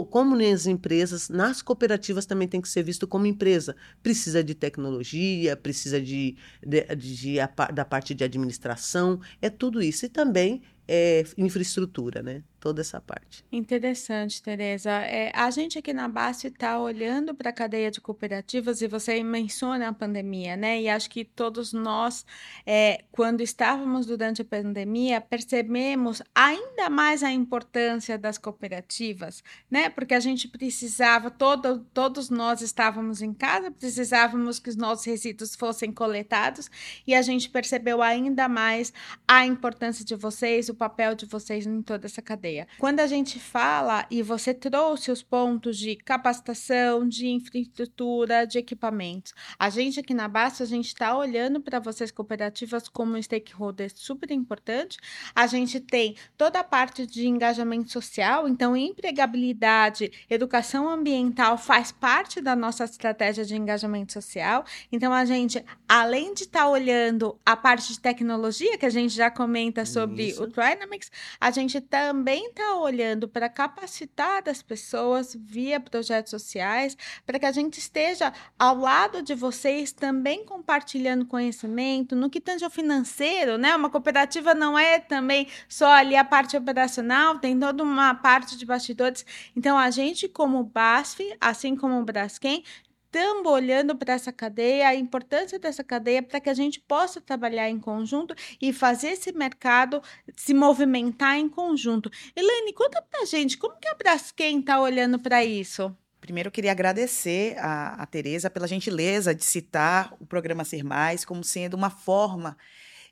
como 0.07 0.37
nas 0.37 0.67
empresas, 0.67 1.29
nas 1.29 1.63
cooperativas 1.63 2.27
também 2.27 2.47
tem 2.47 2.61
que 2.61 2.69
ser 2.69 2.83
visto 2.83 3.07
como 3.09 3.27
empresa. 3.27 3.75
Precisa 4.03 4.43
de 4.43 4.55
tecnologia, 4.55 5.57
precisa 5.57 6.01
de, 6.01 6.37
de, 6.65 6.83
de, 6.95 7.17
de 7.17 7.37
da 7.75 7.85
parte 7.85 8.15
de 8.15 8.23
administração, 8.23 9.21
é 9.43 9.51
tudo 9.51 9.83
isso. 9.83 10.07
E 10.07 10.09
também 10.09 10.63
é, 10.93 11.23
infraestrutura, 11.39 12.21
né? 12.21 12.43
Toda 12.59 12.81
essa 12.81 13.01
parte. 13.01 13.43
Interessante, 13.51 14.43
Tereza. 14.43 14.91
É, 14.91 15.31
a 15.35 15.49
gente 15.51 15.79
aqui 15.79 15.95
na 15.95 16.09
BASF 16.09 16.49
está 16.49 16.79
olhando 16.79 17.33
para 17.33 17.51
a 17.51 17.53
cadeia 17.53 17.91
de 17.91 18.01
cooperativas 18.01 18.83
e 18.83 18.89
você 18.89 19.23
menciona 19.23 19.89
a 19.89 19.93
pandemia, 19.95 20.57
né? 20.57 20.83
E 20.83 20.89
acho 20.89 21.09
que 21.09 21.25
todos 21.25 21.73
nós, 21.73 22.27
é, 22.67 23.05
quando 23.13 23.41
estávamos 23.41 24.05
durante 24.05 24.43
a 24.43 24.45
pandemia, 24.45 25.21
percebemos 25.21 26.21
ainda 26.35 26.91
mais 26.91 27.23
a 27.23 27.31
importância 27.31 28.19
das 28.19 28.37
cooperativas, 28.37 29.45
né? 29.71 29.89
Porque 29.89 30.13
a 30.13 30.21
gente 30.21 30.49
precisava, 30.49 31.31
todo, 31.31 31.87
todos 31.95 32.29
nós 32.31 32.63
estávamos 32.63 33.23
em 33.23 33.33
casa, 33.33 33.71
precisávamos 33.71 34.59
que 34.59 34.69
os 34.69 34.77
nossos 34.77 35.07
resíduos 35.07 35.55
fossem 35.55 35.93
coletados 35.93 36.69
e 37.07 37.15
a 37.15 37.23
gente 37.23 37.49
percebeu 37.49 38.03
ainda 38.03 38.49
mais 38.49 38.93
a 39.27 39.47
importância 39.47 40.05
de 40.05 40.17
vocês, 40.17 40.69
o 40.69 40.80
papel 40.81 41.15
de 41.15 41.27
vocês 41.27 41.67
em 41.67 41.83
toda 41.83 42.07
essa 42.07 42.23
cadeia. 42.23 42.67
Quando 42.79 43.01
a 43.01 43.07
gente 43.07 43.39
fala, 43.39 44.07
e 44.11 44.23
você 44.23 44.55
trouxe 44.55 45.11
os 45.11 45.23
pontos 45.23 45.77
de 45.77 45.95
capacitação, 45.95 47.07
de 47.07 47.29
infraestrutura, 47.29 48.47
de 48.47 48.59
equipamentos, 48.59 49.35
a 49.59 49.69
gente 49.69 50.01
aqui 50.01 50.15
na 50.15 50.27
Basta, 50.27 50.65
a 50.65 50.67
gente 50.67 50.87
está 50.87 51.15
olhando 51.15 51.61
para 51.61 51.79
vocês 51.81 52.11
cooperativas 52.11 52.89
como 52.89 53.15
um 53.15 53.23
stakeholder 53.23 53.93
super 53.95 54.31
importante. 54.31 54.97
A 55.35 55.47
gente 55.47 55.81
tem 55.81 56.17
toda 56.39 56.61
a 56.61 56.65
parte 56.65 57.07
de 57.07 57.27
engajamento 57.27 57.93
social, 57.93 58.49
então 58.49 58.75
empregabilidade, 58.75 60.11
educação 60.31 60.89
ambiental 60.89 61.59
faz 61.59 61.93
parte 61.93 62.41
da 62.41 62.57
nossa 62.57 62.85
estratégia 62.85 63.45
de 63.45 63.55
engajamento 63.55 64.15
social. 64.15 64.65
Então 64.91 65.13
a 65.13 65.27
gente, 65.27 65.63
além 65.87 66.33
de 66.33 66.45
estar 66.45 66.61
tá 66.61 66.69
olhando 66.71 67.39
a 67.45 67.55
parte 67.55 67.93
de 67.93 68.01
tecnologia 68.01 68.79
que 68.79 68.87
a 68.87 68.91
gente 68.91 69.15
já 69.15 69.31
comenta 69.31 69.85
sobre 69.85 70.29
Isso. 70.29 70.45
o 70.45 70.51
Dynamics, 70.75 71.11
a 71.41 71.51
gente 71.51 71.81
também 71.81 72.47
está 72.47 72.77
olhando 72.77 73.29
para 73.29 73.49
capacitar 73.49 74.49
as 74.49 74.63
pessoas 74.63 75.37
via 75.39 75.81
projetos 75.81 76.31
sociais, 76.31 76.97
para 77.27 77.39
que 77.39 77.47
a 77.47 77.53
gente 77.53 77.79
esteja 77.79 78.33
ao 78.59 78.77
lado 78.77 79.23
de 79.23 79.35
vocês 79.35 79.93
também 79.93 80.45
compartilhando 80.45 81.27
conhecimento 81.27 82.15
no 82.15 82.31
que 82.31 82.41
tange 82.41 82.65
ao 82.65 82.71
financeiro, 82.71 83.59
né? 83.59 83.75
Uma 83.75 83.91
cooperativa 83.91 84.55
não 84.55 84.79
é 84.79 84.99
também 84.99 85.49
só 85.69 85.91
ali 85.93 86.17
a 86.17 86.25
parte 86.25 86.57
operacional, 86.57 87.39
tem 87.39 87.59
toda 87.59 87.83
uma 87.83 88.15
parte 88.15 88.57
de 88.57 88.65
bastidores. 88.65 89.25
Então 89.57 89.79
a 89.79 89.91
gente 89.91 90.29
como 90.29 90.63
BASF, 90.63 91.37
assim 91.41 91.77
como 91.77 92.01
o 92.01 92.05
Braskem, 92.05 92.65
estamos 93.11 93.51
olhando 93.51 93.97
para 93.97 94.15
essa 94.15 94.33
cadeia, 94.33 94.87
a 94.87 94.95
importância 94.95 95.59
dessa 95.59 95.83
cadeia 95.83 96.23
para 96.23 96.41
que 96.41 96.49
a 96.49 96.55
gente 96.55 96.79
possa 96.79 97.21
trabalhar 97.21 97.69
em 97.69 97.79
conjunto 97.79 98.35
e 98.63 98.73
fazer 98.73 99.09
esse 99.09 99.33
mercado 99.33 100.01
se 100.37 100.55
movimentar 100.55 101.37
em 101.37 101.49
conjunto. 101.49 102.09
Elaine, 102.37 102.73
conta 102.73 103.03
para 103.03 103.23
a 103.23 103.25
gente, 103.25 103.59
como 103.59 103.77
que 103.81 103.89
a 103.89 103.95
Braskem 103.95 104.61
está 104.61 104.81
olhando 104.81 105.19
para 105.19 105.45
isso? 105.45 105.95
Primeiro, 106.21 106.49
eu 106.49 106.53
queria 106.53 106.71
agradecer 106.71 107.59
a, 107.59 108.01
a 108.01 108.07
Tereza 108.07 108.49
pela 108.49 108.69
gentileza 108.69 109.35
de 109.35 109.45
citar 109.45 110.15
o 110.21 110.27
programa 110.27 110.65
Ser 110.65 110.85
Mais 110.85 111.25
como 111.25 111.43
sendo 111.43 111.75
uma 111.75 111.91
forma 111.91 112.57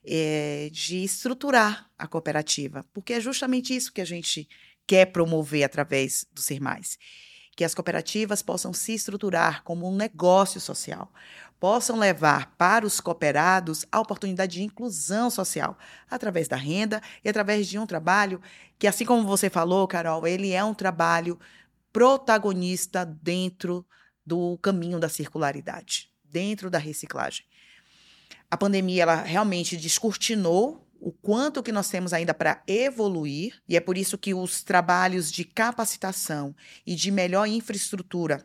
é, 0.06 0.68
de 0.70 1.02
estruturar 1.02 1.90
a 1.98 2.06
cooperativa, 2.06 2.86
porque 2.92 3.14
é 3.14 3.20
justamente 3.20 3.74
isso 3.74 3.92
que 3.92 4.00
a 4.00 4.04
gente 4.04 4.48
quer 4.86 5.06
promover 5.06 5.64
através 5.64 6.24
do 6.32 6.40
Ser 6.40 6.60
Mais 6.60 6.96
que 7.58 7.64
as 7.64 7.74
cooperativas 7.74 8.40
possam 8.40 8.72
se 8.72 8.94
estruturar 8.94 9.64
como 9.64 9.90
um 9.90 9.96
negócio 9.96 10.60
social, 10.60 11.12
possam 11.58 11.98
levar 11.98 12.54
para 12.56 12.86
os 12.86 13.00
cooperados 13.00 13.84
a 13.90 13.98
oportunidade 13.98 14.58
de 14.58 14.62
inclusão 14.62 15.28
social 15.28 15.76
através 16.08 16.46
da 16.46 16.54
renda 16.54 17.02
e 17.24 17.28
através 17.28 17.66
de 17.66 17.76
um 17.76 17.84
trabalho 17.84 18.40
que, 18.78 18.86
assim 18.86 19.04
como 19.04 19.26
você 19.26 19.50
falou, 19.50 19.88
Carol, 19.88 20.24
ele 20.24 20.52
é 20.52 20.62
um 20.62 20.72
trabalho 20.72 21.36
protagonista 21.92 23.04
dentro 23.04 23.84
do 24.24 24.56
caminho 24.58 25.00
da 25.00 25.08
circularidade, 25.08 26.12
dentro 26.22 26.70
da 26.70 26.78
reciclagem. 26.78 27.44
A 28.48 28.56
pandemia 28.56 29.02
ela 29.02 29.16
realmente 29.16 29.76
descortinou 29.76 30.87
o 31.00 31.12
quanto 31.12 31.62
que 31.62 31.72
nós 31.72 31.88
temos 31.88 32.12
ainda 32.12 32.34
para 32.34 32.62
evoluir, 32.66 33.60
e 33.68 33.76
é 33.76 33.80
por 33.80 33.96
isso 33.96 34.18
que 34.18 34.34
os 34.34 34.62
trabalhos 34.62 35.30
de 35.30 35.44
capacitação 35.44 36.54
e 36.86 36.94
de 36.94 37.10
melhor 37.10 37.46
infraestrutura 37.46 38.44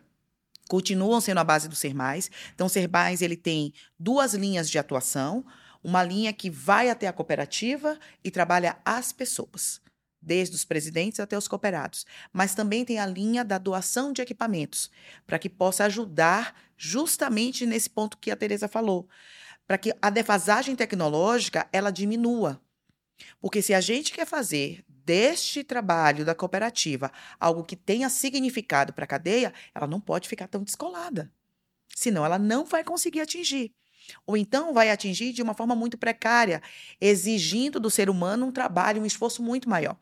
continuam 0.70 1.20
sendo 1.20 1.40
a 1.40 1.44
base 1.44 1.68
do 1.68 1.76
Ser 1.76 1.94
Mais. 1.94 2.30
Então, 2.54 2.68
o 2.68 2.70
Ser 2.70 2.88
Mais 2.90 3.22
ele 3.22 3.36
tem 3.36 3.74
duas 4.00 4.34
linhas 4.34 4.70
de 4.70 4.78
atuação, 4.78 5.46
uma 5.84 6.04
linha 6.04 6.32
que 6.32 6.50
vai 6.50 6.90
até 6.90 7.08
a 7.08 7.14
cooperativa 7.14 8.00
e 8.24 8.32
trabalha 8.32 8.78
as 8.86 9.12
pessoas, 9.12 9.82
desde 10.22 10.56
os 10.56 10.64
presidentes 10.64 11.20
até 11.20 11.38
os 11.38 11.48
cooperados, 11.48 12.06
mas 12.32 12.56
também 12.56 12.86
tem 12.86 13.00
a 13.00 13.06
linha 13.06 13.44
da 13.44 13.58
doação 13.58 14.14
de 14.14 14.22
equipamentos, 14.22 14.90
para 15.28 15.38
que 15.38 15.50
possa 15.50 15.84
ajudar 15.86 16.56
justamente 16.78 17.66
nesse 17.66 17.90
ponto 17.90 18.18
que 18.18 18.32
a 18.32 18.36
Teresa 18.36 18.68
falou 18.68 19.10
para 19.68 19.78
que 19.78 19.94
a 20.02 20.10
defasagem 20.10 20.76
tecnológica 20.76 21.68
ela 21.72 21.92
diminua. 21.92 22.62
Porque 23.40 23.62
se 23.62 23.74
a 23.74 23.82
gente 23.82 24.12
quer 24.12 24.26
fazer 24.26 24.84
deste 24.88 25.64
trabalho 25.64 26.26
da 26.26 26.36
cooperativa 26.36 27.12
algo 27.40 27.64
que 27.64 27.76
tenha 27.76 28.10
significado 28.10 28.94
para 28.94 29.04
a 29.04 29.08
cadeia, 29.08 29.54
ela 29.74 29.88
não 29.88 30.00
pode 30.00 30.30
ficar 30.30 30.48
tão 30.48 30.64
descolada. 30.64 31.32
Senão 31.96 32.26
ela 32.26 32.40
não 32.40 32.66
vai 32.66 32.84
conseguir 32.84 33.22
atingir. 33.22 33.74
Ou 34.26 34.36
então 34.36 34.74
vai 34.74 34.90
atingir 34.90 35.32
de 35.32 35.42
uma 35.42 35.54
forma 35.54 35.76
muito 35.76 35.98
precária, 35.98 36.62
exigindo 37.00 37.80
do 37.80 37.90
ser 37.90 38.10
humano 38.10 38.46
um 38.46 38.52
trabalho, 38.52 39.02
um 39.02 39.06
esforço 39.06 39.42
muito 39.42 39.70
maior. 39.70 39.98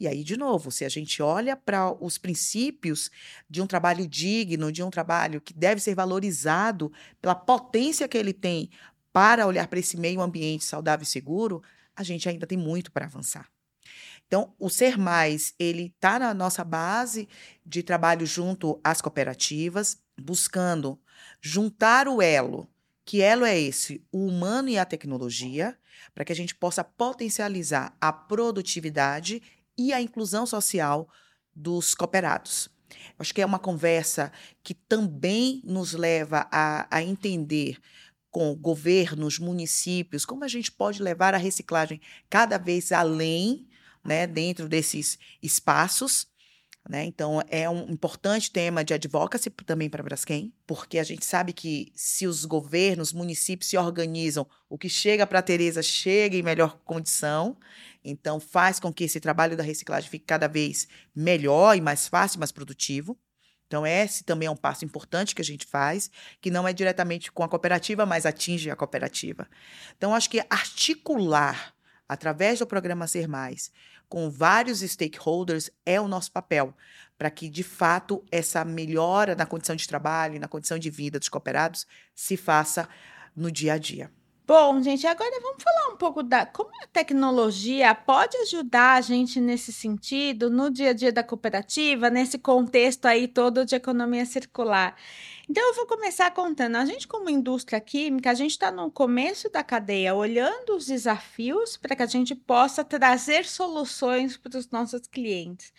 E 0.00 0.08
aí, 0.08 0.24
de 0.24 0.36
novo, 0.36 0.72
se 0.72 0.84
a 0.84 0.88
gente 0.88 1.22
olha 1.22 1.54
para 1.54 1.92
os 2.04 2.18
princípios 2.18 3.10
de 3.48 3.62
um 3.62 3.66
trabalho 3.66 4.06
digno, 4.08 4.72
de 4.72 4.82
um 4.82 4.90
trabalho 4.90 5.40
que 5.40 5.52
deve 5.52 5.80
ser 5.80 5.94
valorizado 5.94 6.90
pela 7.20 7.34
potência 7.34 8.08
que 8.08 8.18
ele 8.18 8.32
tem 8.32 8.70
para 9.12 9.46
olhar 9.46 9.66
para 9.68 9.78
esse 9.78 9.96
meio 9.96 10.20
ambiente 10.20 10.64
saudável 10.64 11.04
e 11.04 11.06
seguro, 11.06 11.62
a 11.94 12.02
gente 12.02 12.28
ainda 12.28 12.46
tem 12.46 12.58
muito 12.58 12.90
para 12.90 13.06
avançar. 13.06 13.48
Então, 14.26 14.54
o 14.58 14.70
Ser 14.70 14.96
Mais, 14.96 15.54
ele 15.58 15.92
está 15.94 16.18
na 16.18 16.32
nossa 16.32 16.64
base 16.64 17.28
de 17.66 17.82
trabalho 17.82 18.24
junto 18.24 18.80
às 18.82 19.02
cooperativas, 19.02 19.98
buscando 20.18 20.98
juntar 21.40 22.08
o 22.08 22.22
elo. 22.22 22.66
Que 23.04 23.20
elo 23.20 23.44
é 23.44 23.58
esse? 23.58 24.02
O 24.10 24.26
humano 24.26 24.68
e 24.70 24.78
a 24.78 24.86
tecnologia, 24.86 25.76
para 26.14 26.24
que 26.24 26.32
a 26.32 26.36
gente 26.36 26.54
possa 26.54 26.82
potencializar 26.82 27.94
a 28.00 28.12
produtividade 28.12 29.42
e 29.76 29.92
a 29.92 30.00
inclusão 30.00 30.46
social 30.46 31.08
dos 31.54 31.94
cooperados. 31.94 32.70
Acho 33.18 33.34
que 33.34 33.42
é 33.42 33.46
uma 33.46 33.58
conversa 33.58 34.32
que 34.62 34.74
também 34.74 35.60
nos 35.64 35.92
leva 35.92 36.48
a, 36.50 36.86
a 36.90 37.02
entender 37.02 37.78
com 38.32 38.54
governos, 38.56 39.38
municípios, 39.38 40.24
como 40.24 40.42
a 40.42 40.48
gente 40.48 40.72
pode 40.72 41.02
levar 41.02 41.34
a 41.34 41.38
reciclagem 41.38 42.00
cada 42.30 42.56
vez 42.56 42.90
além, 42.90 43.68
né, 44.02 44.26
dentro 44.26 44.68
desses 44.68 45.18
espaços. 45.42 46.26
Né? 46.88 47.04
Então, 47.04 47.40
é 47.46 47.68
um 47.68 47.88
importante 47.90 48.50
tema 48.50 48.82
de 48.82 48.92
advocacy 48.94 49.50
também 49.50 49.88
para 49.88 50.02
Braskem, 50.02 50.52
porque 50.66 50.98
a 50.98 51.04
gente 51.04 51.24
sabe 51.24 51.52
que 51.52 51.92
se 51.94 52.26
os 52.26 52.44
governos, 52.44 53.12
municípios 53.12 53.68
se 53.68 53.76
organizam, 53.76 54.46
o 54.68 54.76
que 54.76 54.88
chega 54.88 55.26
para 55.26 55.38
a 55.38 55.42
Tereza 55.42 55.82
chega 55.82 56.34
em 56.34 56.42
melhor 56.42 56.80
condição. 56.84 57.56
Então, 58.02 58.40
faz 58.40 58.80
com 58.80 58.92
que 58.92 59.04
esse 59.04 59.20
trabalho 59.20 59.56
da 59.56 59.62
reciclagem 59.62 60.10
fique 60.10 60.24
cada 60.24 60.48
vez 60.48 60.88
melhor 61.14 61.76
e 61.76 61.80
mais 61.80 62.08
fácil, 62.08 62.40
mais 62.40 62.50
produtivo. 62.50 63.16
Então, 63.72 63.86
esse 63.86 64.22
também 64.22 64.48
é 64.48 64.50
um 64.50 64.56
passo 64.56 64.84
importante 64.84 65.34
que 65.34 65.40
a 65.40 65.44
gente 65.44 65.64
faz, 65.64 66.10
que 66.42 66.50
não 66.50 66.68
é 66.68 66.74
diretamente 66.74 67.32
com 67.32 67.42
a 67.42 67.48
cooperativa, 67.48 68.04
mas 68.04 68.26
atinge 68.26 68.70
a 68.70 68.76
cooperativa. 68.76 69.48
Então, 69.96 70.14
acho 70.14 70.28
que 70.28 70.44
articular, 70.50 71.72
através 72.06 72.58
do 72.58 72.66
programa 72.66 73.06
Ser 73.06 73.26
Mais, 73.26 73.72
com 74.10 74.28
vários 74.28 74.80
stakeholders, 74.80 75.70
é 75.86 75.98
o 75.98 76.06
nosso 76.06 76.30
papel, 76.30 76.76
para 77.16 77.30
que, 77.30 77.48
de 77.48 77.62
fato, 77.62 78.22
essa 78.30 78.62
melhora 78.62 79.34
na 79.34 79.46
condição 79.46 79.74
de 79.74 79.88
trabalho 79.88 80.34
e 80.34 80.38
na 80.38 80.48
condição 80.48 80.78
de 80.78 80.90
vida 80.90 81.18
dos 81.18 81.30
cooperados 81.30 81.86
se 82.14 82.36
faça 82.36 82.86
no 83.34 83.50
dia 83.50 83.72
a 83.72 83.78
dia. 83.78 84.10
Bom, 84.44 84.82
gente, 84.82 85.06
agora 85.06 85.40
vamos 85.40 85.62
falar 85.62 85.94
um 85.94 85.96
pouco 85.96 86.22
da 86.22 86.44
como 86.44 86.70
a 86.82 86.86
tecnologia 86.88 87.94
pode 87.94 88.36
ajudar 88.38 88.94
a 88.98 89.00
gente 89.00 89.40
nesse 89.40 89.72
sentido, 89.72 90.50
no 90.50 90.68
dia 90.68 90.90
a 90.90 90.92
dia 90.92 91.12
da 91.12 91.22
cooperativa, 91.22 92.10
nesse 92.10 92.38
contexto 92.38 93.06
aí 93.06 93.28
todo 93.28 93.64
de 93.64 93.76
economia 93.76 94.26
circular. 94.26 94.96
Então, 95.48 95.68
eu 95.68 95.74
vou 95.74 95.86
começar 95.86 96.30
contando. 96.30 96.76
A 96.76 96.84
gente, 96.84 97.06
como 97.06 97.28
indústria 97.28 97.80
química, 97.80 98.30
a 98.30 98.34
gente 98.34 98.52
está 98.52 98.70
no 98.70 98.90
começo 98.90 99.50
da 99.50 99.62
cadeia, 99.62 100.14
olhando 100.14 100.76
os 100.76 100.86
desafios 100.86 101.76
para 101.76 101.94
que 101.94 102.02
a 102.02 102.06
gente 102.06 102.34
possa 102.34 102.84
trazer 102.84 103.44
soluções 103.44 104.36
para 104.36 104.56
os 104.56 104.70
nossos 104.70 105.06
clientes. 105.06 105.72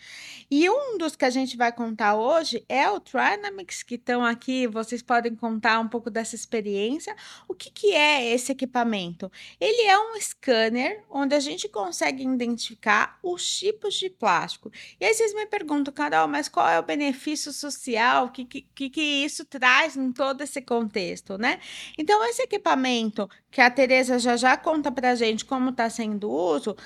E 0.50 0.68
um 0.68 0.98
dos 0.98 1.16
que 1.16 1.24
a 1.24 1.30
gente 1.30 1.56
vai 1.56 1.72
contar 1.72 2.14
hoje 2.14 2.64
é 2.68 2.88
o 2.88 3.00
Trinamics, 3.00 3.82
que 3.82 3.94
estão 3.94 4.24
aqui. 4.24 4.66
Vocês 4.66 5.02
podem 5.02 5.34
contar 5.34 5.80
um 5.80 5.88
pouco 5.88 6.10
dessa 6.10 6.34
experiência. 6.34 7.16
O 7.48 7.54
que, 7.54 7.70
que 7.70 7.92
é 7.94 8.32
esse 8.32 8.52
equipamento? 8.52 9.32
Ele 9.60 9.82
é 9.88 9.98
um 9.98 10.20
scanner 10.20 11.02
onde 11.10 11.34
a 11.34 11.40
gente 11.40 11.68
consegue 11.68 12.22
identificar 12.22 13.18
os 13.22 13.44
tipos 13.58 13.94
de 13.94 14.08
plástico. 14.08 14.70
E 15.00 15.04
aí 15.04 15.12
vocês 15.12 15.34
me 15.34 15.46
perguntam, 15.46 15.92
Carol, 15.92 16.28
mas 16.28 16.48
qual 16.48 16.68
é 16.68 16.78
o 16.78 16.82
benefício 16.82 17.52
social? 17.52 18.26
O 18.26 18.30
que, 18.30 18.44
que, 18.44 18.90
que 18.90 19.00
isso 19.00 19.44
traz 19.44 19.63
em 19.96 20.12
todo 20.12 20.42
esse 20.42 20.60
contexto, 20.62 21.38
né? 21.38 21.58
Então, 21.98 22.24
esse 22.24 22.42
equipamento 22.42 23.28
que 23.50 23.60
a 23.60 23.70
Tereza 23.70 24.18
já 24.18 24.36
já 24.36 24.56
conta 24.56 24.92
para 24.92 25.14
gente 25.14 25.44
como 25.44 25.70
está 25.70 25.88
sendo 25.88 26.30
uso, 26.30 26.76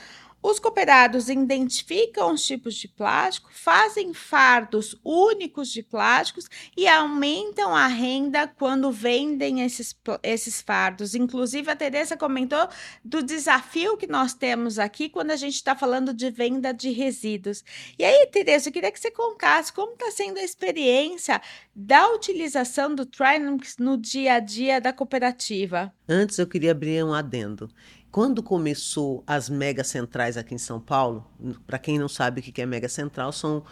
Os 0.40 0.60
cooperados 0.60 1.28
identificam 1.28 2.32
os 2.32 2.46
tipos 2.46 2.76
de 2.76 2.86
plástico, 2.86 3.50
fazem 3.52 4.14
fardos 4.14 4.96
únicos 5.04 5.68
de 5.68 5.82
plásticos 5.82 6.48
e 6.76 6.86
aumentam 6.86 7.74
a 7.74 7.88
renda 7.88 8.46
quando 8.46 8.92
vendem 8.92 9.62
esses, 9.62 9.94
esses 10.22 10.60
fardos. 10.60 11.16
Inclusive, 11.16 11.68
a 11.68 11.76
Tereza 11.76 12.16
comentou 12.16 12.68
do 13.04 13.20
desafio 13.20 13.96
que 13.96 14.06
nós 14.06 14.32
temos 14.32 14.78
aqui 14.78 15.08
quando 15.08 15.32
a 15.32 15.36
gente 15.36 15.54
está 15.54 15.74
falando 15.74 16.14
de 16.14 16.30
venda 16.30 16.72
de 16.72 16.90
resíduos. 16.90 17.64
E 17.98 18.04
aí, 18.04 18.26
Tereza, 18.26 18.68
eu 18.68 18.72
queria 18.72 18.92
que 18.92 19.00
você 19.00 19.10
contasse 19.10 19.72
como 19.72 19.94
está 19.94 20.10
sendo 20.12 20.38
a 20.38 20.44
experiência 20.44 21.42
da 21.74 22.08
utilização 22.12 22.94
do 22.94 23.04
Trinamics 23.04 23.76
no 23.76 23.96
dia 23.96 24.34
a 24.34 24.40
dia 24.40 24.80
da 24.80 24.92
cooperativa. 24.92 25.92
Antes, 26.08 26.38
eu 26.38 26.46
queria 26.46 26.70
abrir 26.70 27.04
um 27.04 27.12
adendo. 27.12 27.68
Quando 28.10 28.42
começou 28.42 29.22
as 29.26 29.50
mega 29.50 29.84
centrais 29.84 30.36
aqui 30.36 30.54
em 30.54 30.58
São 30.58 30.80
Paulo, 30.80 31.26
para 31.66 31.78
quem 31.78 31.98
não 31.98 32.08
sabe 32.08 32.40
o 32.40 32.42
que 32.42 32.62
é 32.62 32.66
mega 32.66 32.88
central, 32.88 33.32
são 33.32 33.62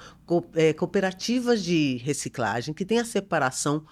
é, 0.55 0.73
cooperativas 0.75 1.63
de 1.63 1.97
reciclagem 2.05 2.75
que 2.75 2.85
têm 2.85 2.99
a 2.99 3.05
separação 3.05 3.85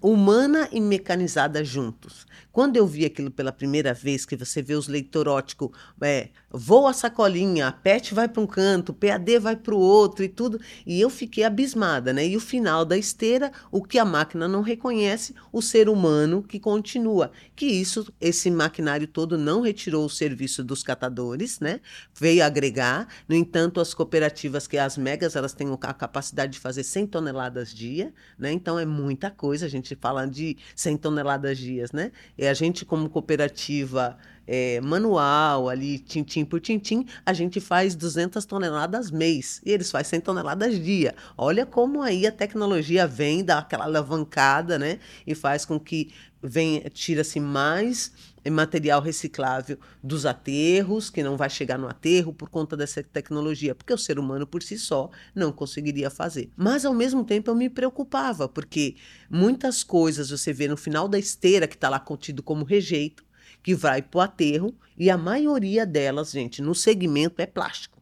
humana 0.00 0.68
e 0.70 0.80
mecanizada 0.80 1.64
juntos. 1.64 2.26
Quando 2.52 2.76
eu 2.76 2.86
vi 2.86 3.04
aquilo 3.04 3.30
pela 3.30 3.52
primeira 3.52 3.94
vez, 3.94 4.26
que 4.26 4.36
você 4.36 4.60
vê 4.60 4.74
os 4.74 4.88
leitoróticos, 4.88 5.70
é, 6.02 6.30
voa 6.50 6.90
a 6.90 6.92
sacolinha, 6.92 7.68
a 7.68 7.72
PET 7.72 8.12
vai 8.12 8.28
para 8.28 8.42
um 8.42 8.46
canto, 8.46 8.92
PAD 8.92 9.38
vai 9.38 9.54
para 9.54 9.74
o 9.74 9.78
outro 9.78 10.24
e 10.24 10.28
tudo, 10.28 10.60
e 10.84 11.00
eu 11.00 11.08
fiquei 11.08 11.44
abismada, 11.44 12.12
né? 12.12 12.26
E 12.26 12.36
o 12.36 12.40
final 12.40 12.84
da 12.84 12.96
esteira, 12.96 13.52
o 13.70 13.82
que 13.82 13.98
a 13.98 14.04
máquina 14.04 14.48
não 14.48 14.62
reconhece, 14.62 15.34
o 15.52 15.62
ser 15.62 15.88
humano 15.88 16.42
que 16.42 16.58
continua. 16.58 17.30
Que 17.54 17.66
isso, 17.66 18.12
esse 18.20 18.50
maquinário 18.50 19.06
todo 19.06 19.38
não 19.38 19.60
retirou 19.60 20.04
o 20.04 20.10
serviço 20.10 20.64
dos 20.64 20.82
catadores, 20.82 21.60
né? 21.60 21.80
Veio 22.18 22.44
agregar. 22.44 23.06
No 23.28 23.34
entanto, 23.34 23.80
as 23.80 23.94
cooperativas, 23.94 24.66
que 24.66 24.76
as 24.76 24.98
megas, 24.98 25.36
elas 25.36 25.52
têm 25.52 25.68
a 25.80 25.94
capacidade 25.94 26.54
de 26.54 26.58
fazer 26.58 26.82
100 26.82 27.06
toneladas 27.06 27.72
dia, 27.72 28.12
né? 28.38 28.50
Então 28.50 28.78
é 28.78 28.84
muita 28.84 29.30
coisa, 29.30 29.66
a 29.66 29.68
gente 29.68 29.94
fala 29.94 30.26
de 30.26 30.56
100 30.74 30.96
toneladas 30.96 31.56
dias, 31.56 31.92
né? 31.92 32.10
E 32.40 32.46
a 32.46 32.54
gente, 32.54 32.86
como 32.86 33.10
cooperativa 33.10 34.16
é, 34.46 34.80
manual, 34.80 35.68
ali, 35.68 35.98
tintim 35.98 36.42
por 36.42 36.58
tintim, 36.58 37.04
a 37.26 37.34
gente 37.34 37.60
faz 37.60 37.94
200 37.94 38.46
toneladas 38.46 39.10
mês. 39.10 39.60
E 39.62 39.70
eles 39.70 39.90
fazem 39.90 40.12
100 40.12 40.20
toneladas 40.22 40.82
dia. 40.82 41.14
Olha 41.36 41.66
como 41.66 42.00
aí 42.00 42.26
a 42.26 42.32
tecnologia 42.32 43.06
vem, 43.06 43.44
dá 43.44 43.58
aquela 43.58 43.84
alavancada, 43.84 44.78
né? 44.78 44.98
E 45.26 45.34
faz 45.34 45.66
com 45.66 45.78
que 45.78 46.14
vem 46.42 46.80
tira-se 46.94 47.38
mais 47.38 48.10
material 48.48 49.02
reciclável 49.02 49.76
dos 50.02 50.24
aterros, 50.24 51.10
que 51.10 51.22
não 51.22 51.36
vai 51.36 51.50
chegar 51.50 51.76
no 51.76 51.88
aterro 51.88 52.32
por 52.32 52.48
conta 52.48 52.76
dessa 52.76 53.02
tecnologia, 53.02 53.74
porque 53.74 53.92
o 53.92 53.98
ser 53.98 54.18
humano 54.18 54.46
por 54.46 54.62
si 54.62 54.78
só 54.78 55.10
não 55.34 55.52
conseguiria 55.52 56.08
fazer. 56.08 56.50
Mas 56.56 56.84
ao 56.84 56.94
mesmo 56.94 57.24
tempo 57.24 57.50
eu 57.50 57.54
me 57.54 57.68
preocupava, 57.68 58.48
porque 58.48 58.94
muitas 59.28 59.82
coisas 59.82 60.30
você 60.30 60.52
vê 60.52 60.68
no 60.68 60.76
final 60.76 61.08
da 61.08 61.18
esteira 61.18 61.66
que 61.66 61.74
está 61.74 61.88
lá 61.88 61.98
contido 61.98 62.42
como 62.42 62.64
rejeito, 62.64 63.24
que 63.62 63.74
vai 63.74 64.00
para 64.00 64.18
o 64.18 64.20
aterro, 64.22 64.74
e 64.96 65.10
a 65.10 65.18
maioria 65.18 65.84
delas, 65.84 66.30
gente, 66.30 66.62
no 66.62 66.74
segmento 66.74 67.42
é 67.42 67.46
plástico 67.46 67.99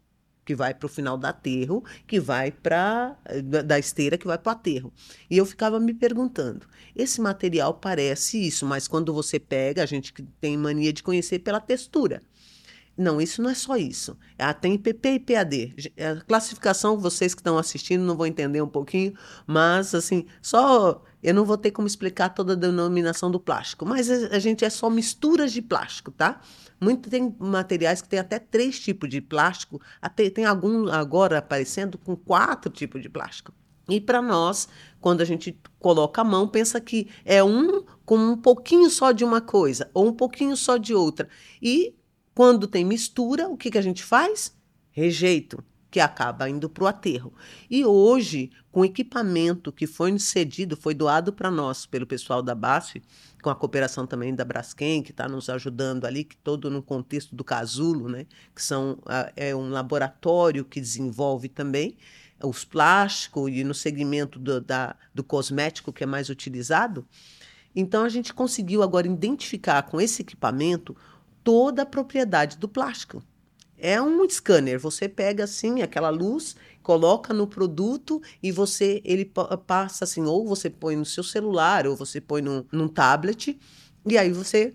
que 0.48 0.54
vai 0.54 0.72
para 0.72 0.86
o 0.86 0.88
final 0.88 1.18
do 1.18 1.26
aterro, 1.26 1.84
que 2.06 2.18
vai 2.18 2.50
para 2.50 3.14
da 3.66 3.78
esteira 3.78 4.16
que 4.16 4.26
vai 4.26 4.38
para 4.38 4.50
o 4.50 4.52
aterro. 4.54 4.90
E 5.28 5.36
eu 5.36 5.44
ficava 5.44 5.78
me 5.78 5.92
perguntando, 5.92 6.66
esse 6.96 7.20
material 7.20 7.74
parece 7.74 8.46
isso, 8.46 8.64
mas 8.64 8.88
quando 8.88 9.12
você 9.12 9.38
pega, 9.38 9.82
a 9.82 9.86
gente 9.86 10.10
tem 10.40 10.56
mania 10.56 10.90
de 10.90 11.02
conhecer 11.02 11.40
pela 11.40 11.60
textura. 11.60 12.22
Não, 12.96 13.20
isso 13.20 13.42
não 13.42 13.50
é 13.50 13.54
só 13.54 13.76
isso. 13.76 14.16
Ela 14.38 14.54
tem 14.54 14.78
PP 14.78 15.08
e 15.10 15.20
PAD. 15.20 15.74
A 15.98 16.24
classificação, 16.24 16.98
vocês 16.98 17.34
que 17.34 17.40
estão 17.40 17.58
assistindo 17.58 18.02
não 18.02 18.16
vão 18.16 18.26
entender 18.26 18.62
um 18.62 18.66
pouquinho, 18.66 19.12
mas 19.46 19.94
assim, 19.94 20.24
só 20.40 21.04
eu 21.22 21.34
não 21.34 21.44
vou 21.44 21.58
ter 21.58 21.72
como 21.72 21.86
explicar 21.86 22.30
toda 22.30 22.54
a 22.54 22.56
denominação 22.56 23.30
do 23.30 23.38
plástico, 23.38 23.84
mas 23.84 24.10
a 24.10 24.38
gente 24.38 24.64
é 24.64 24.70
só 24.70 24.88
misturas 24.88 25.52
de 25.52 25.60
plástico, 25.60 26.10
tá? 26.10 26.40
Muito 26.80 27.10
tem 27.10 27.34
materiais 27.38 28.00
que 28.00 28.08
tem 28.08 28.18
até 28.18 28.38
três 28.38 28.78
tipos 28.78 29.08
de 29.08 29.20
plástico, 29.20 29.80
até 30.00 30.30
tem 30.30 30.44
algum 30.44 30.88
agora 30.88 31.38
aparecendo 31.38 31.98
com 31.98 32.16
quatro 32.16 32.70
tipos 32.70 33.02
de 33.02 33.08
plástico. 33.08 33.52
E 33.88 34.00
para 34.00 34.20
nós, 34.20 34.68
quando 35.00 35.22
a 35.22 35.24
gente 35.24 35.58
coloca 35.78 36.20
a 36.20 36.24
mão, 36.24 36.46
pensa 36.46 36.80
que 36.80 37.08
é 37.24 37.42
um 37.42 37.82
com 38.04 38.18
um 38.18 38.36
pouquinho 38.36 38.90
só 38.90 39.12
de 39.12 39.24
uma 39.24 39.40
coisa 39.40 39.90
ou 39.94 40.06
um 40.06 40.12
pouquinho 40.12 40.56
só 40.56 40.76
de 40.76 40.94
outra. 40.94 41.28
E 41.60 41.94
quando 42.34 42.66
tem 42.66 42.84
mistura, 42.84 43.48
o 43.48 43.56
que, 43.56 43.70
que 43.70 43.78
a 43.78 43.82
gente 43.82 44.04
faz? 44.04 44.54
Rejeito 44.90 45.64
que 45.90 46.00
acaba 46.00 46.48
indo 46.48 46.68
para 46.68 46.84
o 46.84 46.86
aterro. 46.86 47.32
E 47.70 47.84
hoje, 47.84 48.50
com 48.70 48.84
equipamento 48.84 49.72
que 49.72 49.86
foi 49.86 50.16
cedido, 50.18 50.76
foi 50.76 50.94
doado 50.94 51.32
para 51.32 51.50
nós 51.50 51.86
pelo 51.86 52.06
pessoal 52.06 52.42
da 52.42 52.54
BASF, 52.54 53.02
com 53.48 53.52
a 53.52 53.56
cooperação 53.56 54.06
também 54.06 54.34
da 54.34 54.44
Braskem, 54.44 55.02
que 55.02 55.10
está 55.10 55.26
nos 55.26 55.48
ajudando 55.48 56.04
ali, 56.04 56.22
que 56.22 56.36
todo 56.36 56.70
no 56.70 56.82
contexto 56.82 57.34
do 57.34 57.42
Casulo, 57.42 58.06
né, 58.06 58.26
que 58.54 58.62
são, 58.62 58.98
é 59.34 59.56
um 59.56 59.70
laboratório 59.70 60.66
que 60.66 60.78
desenvolve 60.78 61.48
também 61.48 61.96
os 62.44 62.62
plásticos 62.64 63.50
e 63.50 63.64
no 63.64 63.72
segmento 63.72 64.38
do, 64.38 64.60
da, 64.60 64.94
do 65.14 65.24
cosmético 65.24 65.92
que 65.94 66.04
é 66.04 66.06
mais 66.06 66.28
utilizado. 66.28 67.06
Então, 67.74 68.04
a 68.04 68.08
gente 68.10 68.34
conseguiu 68.34 68.82
agora 68.82 69.06
identificar 69.06 69.82
com 69.84 69.98
esse 69.98 70.20
equipamento 70.20 70.94
toda 71.42 71.82
a 71.82 71.86
propriedade 71.86 72.58
do 72.58 72.68
plástico. 72.68 73.22
É 73.78 74.00
um 74.02 74.28
scanner. 74.28 74.78
Você 74.78 75.08
pega 75.08 75.44
assim 75.44 75.80
aquela 75.80 76.10
luz, 76.10 76.54
coloca 76.88 77.34
no 77.34 77.46
produto 77.46 78.18
e 78.42 78.50
você 78.50 79.02
ele 79.04 79.30
passa 79.66 80.04
assim, 80.04 80.22
ou 80.22 80.48
você 80.48 80.70
põe 80.70 80.96
no 80.96 81.04
seu 81.04 81.22
celular, 81.22 81.86
ou 81.86 81.94
você 81.94 82.18
põe 82.18 82.40
num, 82.40 82.64
num 82.72 82.88
tablet, 82.88 83.58
e 84.06 84.16
aí 84.16 84.32
você 84.32 84.72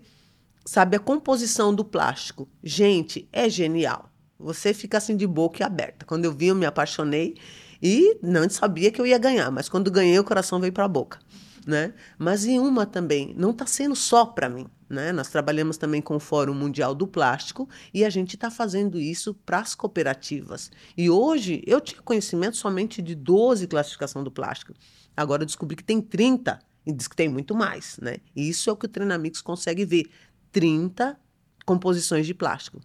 sabe 0.64 0.96
a 0.96 1.00
composição 1.00 1.74
do 1.74 1.84
plástico. 1.84 2.48
Gente, 2.62 3.28
é 3.32 3.48
genial. 3.48 4.08
Você 4.38 4.72
fica 4.72 4.98
assim 4.98 5.16
de 5.16 5.26
boca 5.26 5.66
aberta. 5.66 6.06
Quando 6.06 6.24
eu 6.24 6.30
vi, 6.32 6.46
eu 6.46 6.54
me 6.54 6.66
apaixonei 6.66 7.34
e 7.82 8.16
não 8.22 8.48
sabia 8.48 8.92
que 8.92 9.00
eu 9.00 9.06
ia 9.08 9.18
ganhar, 9.18 9.50
mas 9.50 9.68
quando 9.68 9.90
ganhei, 9.90 10.16
o 10.16 10.22
coração 10.22 10.60
veio 10.60 10.72
para 10.72 10.84
a 10.84 10.88
boca. 10.88 11.18
Né? 11.66 11.94
Mas 12.16 12.44
em 12.44 12.60
uma 12.60 12.86
também, 12.86 13.34
não 13.36 13.50
está 13.50 13.66
sendo 13.66 13.96
só 13.96 14.24
para 14.24 14.48
mim. 14.48 14.68
Né? 14.94 15.12
Nós 15.12 15.28
trabalhamos 15.28 15.76
também 15.76 16.00
com 16.00 16.16
o 16.16 16.20
Fórum 16.20 16.54
Mundial 16.54 16.94
do 16.94 17.06
Plástico 17.06 17.68
e 17.92 18.04
a 18.04 18.10
gente 18.10 18.36
está 18.36 18.50
fazendo 18.50 18.98
isso 18.98 19.34
para 19.34 19.58
as 19.58 19.74
cooperativas. 19.74 20.70
E 20.96 21.10
hoje 21.10 21.62
eu 21.66 21.80
tinha 21.80 22.00
conhecimento 22.00 22.56
somente 22.56 23.02
de 23.02 23.14
12 23.14 23.66
classificação 23.66 24.22
do 24.22 24.30
plástico. 24.30 24.72
Agora 25.16 25.42
eu 25.42 25.46
descobri 25.46 25.76
que 25.76 25.84
tem 25.84 26.00
30 26.00 26.58
e 26.86 26.92
diz 26.92 27.08
que 27.08 27.16
tem 27.16 27.28
muito 27.28 27.54
mais. 27.54 27.98
Né? 28.00 28.16
E 28.34 28.48
isso 28.48 28.70
é 28.70 28.72
o 28.72 28.76
que 28.76 28.86
o 28.86 28.88
Treinamix 28.88 29.42
consegue 29.42 29.84
ver: 29.84 30.08
30 30.52 31.18
composições 31.66 32.26
de 32.26 32.32
plástico. 32.32 32.80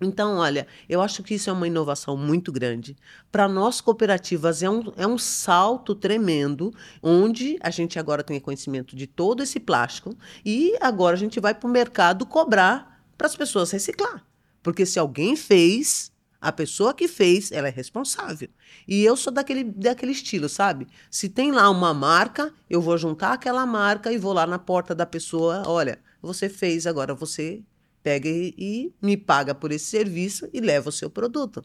Então, 0.00 0.36
olha, 0.36 0.66
eu 0.88 1.00
acho 1.00 1.22
que 1.22 1.34
isso 1.34 1.48
é 1.48 1.52
uma 1.52 1.66
inovação 1.66 2.16
muito 2.16 2.52
grande. 2.52 2.96
Para 3.32 3.48
nós, 3.48 3.80
cooperativas, 3.80 4.62
é 4.62 4.68
um, 4.68 4.92
é 4.96 5.06
um 5.06 5.16
salto 5.16 5.94
tremendo, 5.94 6.72
onde 7.02 7.56
a 7.60 7.70
gente 7.70 7.98
agora 7.98 8.22
tem 8.22 8.38
conhecimento 8.38 8.94
de 8.94 9.06
todo 9.06 9.42
esse 9.42 9.58
plástico 9.58 10.14
e 10.44 10.76
agora 10.80 11.16
a 11.16 11.18
gente 11.18 11.40
vai 11.40 11.54
para 11.54 11.66
o 11.66 11.70
mercado 11.70 12.26
cobrar 12.26 13.02
para 13.16 13.26
as 13.26 13.36
pessoas 13.36 13.70
reciclar. 13.70 14.22
Porque 14.62 14.84
se 14.84 14.98
alguém 14.98 15.34
fez, 15.34 16.12
a 16.40 16.52
pessoa 16.52 16.92
que 16.92 17.08
fez, 17.08 17.50
ela 17.50 17.68
é 17.68 17.70
responsável. 17.70 18.48
E 18.86 19.02
eu 19.02 19.16
sou 19.16 19.32
daquele, 19.32 19.64
daquele 19.64 20.12
estilo, 20.12 20.48
sabe? 20.48 20.86
Se 21.10 21.28
tem 21.28 21.52
lá 21.52 21.70
uma 21.70 21.94
marca, 21.94 22.52
eu 22.68 22.82
vou 22.82 22.98
juntar 22.98 23.32
aquela 23.32 23.64
marca 23.64 24.12
e 24.12 24.18
vou 24.18 24.32
lá 24.32 24.46
na 24.46 24.58
porta 24.58 24.94
da 24.94 25.06
pessoa, 25.06 25.62
olha, 25.66 25.98
você 26.20 26.48
fez, 26.48 26.86
agora 26.86 27.14
você 27.14 27.62
pega 28.06 28.28
e, 28.28 28.54
e 28.56 28.94
me 29.02 29.16
paga 29.16 29.52
por 29.52 29.72
esse 29.72 29.86
serviço 29.86 30.48
e 30.52 30.60
leva 30.60 30.90
o 30.90 30.92
seu 30.92 31.10
produto. 31.10 31.64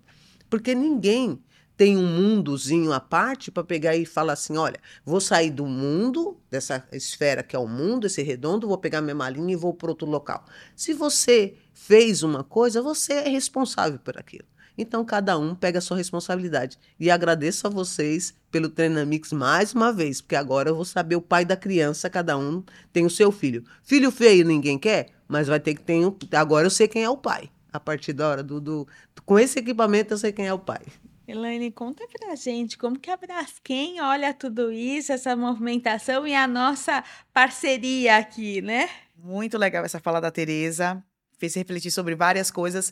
Porque 0.49 0.73
ninguém 0.73 1.39
tem 1.77 1.95
um 1.95 2.07
mundozinho 2.07 2.91
à 2.91 2.99
parte 2.99 3.51
para 3.51 3.63
pegar 3.63 3.95
e 3.95 4.07
falar 4.07 4.33
assim: 4.33 4.57
olha, 4.57 4.79
vou 5.05 5.21
sair 5.21 5.51
do 5.51 5.67
mundo, 5.67 6.41
dessa 6.49 6.83
esfera 6.91 7.43
que 7.43 7.55
é 7.55 7.59
o 7.59 7.67
mundo, 7.67 8.07
esse 8.07 8.23
redondo, 8.23 8.67
vou 8.67 8.77
pegar 8.79 9.01
minha 9.01 9.13
malinha 9.13 9.53
e 9.53 9.55
vou 9.55 9.71
para 9.71 9.91
outro 9.91 10.09
local. 10.09 10.43
Se 10.75 10.95
você 10.95 11.53
fez 11.75 12.23
uma 12.23 12.43
coisa, 12.43 12.81
você 12.81 13.13
é 13.13 13.29
responsável 13.29 13.99
por 13.99 14.17
aquilo. 14.17 14.47
Então, 14.75 15.05
cada 15.05 15.37
um 15.37 15.53
pega 15.53 15.77
a 15.77 15.81
sua 15.81 15.97
responsabilidade. 15.97 16.79
E 16.99 17.11
agradeço 17.11 17.67
a 17.67 17.69
vocês 17.69 18.33
pelo 18.49 18.69
Treinamix 18.69 19.31
mais 19.31 19.73
uma 19.73 19.93
vez, 19.93 20.21
porque 20.21 20.35
agora 20.35 20.69
eu 20.69 20.75
vou 20.75 20.85
saber 20.85 21.15
o 21.15 21.21
pai 21.21 21.45
da 21.45 21.55
criança, 21.55 22.09
cada 22.09 22.37
um 22.37 22.63
tem 22.91 23.05
o 23.05 23.09
seu 23.09 23.31
filho. 23.31 23.63
Filho 23.83 24.09
feio 24.11 24.45
ninguém 24.45 24.79
quer? 24.79 25.09
Mas 25.31 25.47
vai 25.47 25.59
ter 25.59 25.73
que 25.73 25.81
ter. 25.81 26.05
Um... 26.05 26.15
Agora 26.33 26.65
eu 26.65 26.69
sei 26.69 26.87
quem 26.87 27.03
é 27.03 27.09
o 27.09 27.17
pai. 27.17 27.49
A 27.71 27.79
partir 27.79 28.11
da 28.11 28.27
hora 28.27 28.43
do, 28.43 28.59
do. 28.59 28.87
Com 29.25 29.39
esse 29.39 29.57
equipamento 29.57 30.13
eu 30.13 30.17
sei 30.17 30.33
quem 30.33 30.45
é 30.45 30.53
o 30.53 30.59
pai. 30.59 30.81
Elaine, 31.25 31.71
conta 31.71 32.05
pra 32.11 32.35
gente 32.35 32.77
como 32.77 32.99
que 32.99 33.09
a 33.09 33.15
Braskem 33.15 34.01
olha 34.01 34.33
tudo 34.33 34.69
isso, 34.69 35.13
essa 35.13 35.33
movimentação 35.33 36.27
e 36.27 36.35
a 36.35 36.45
nossa 36.45 37.01
parceria 37.33 38.17
aqui, 38.17 38.61
né? 38.61 38.89
Muito 39.15 39.57
legal 39.57 39.85
essa 39.85 39.99
fala 39.99 40.19
da 40.19 40.29
Tereza. 40.29 41.01
fez 41.39 41.55
refletir 41.55 41.91
sobre 41.91 42.13
várias 42.13 42.51
coisas. 42.51 42.91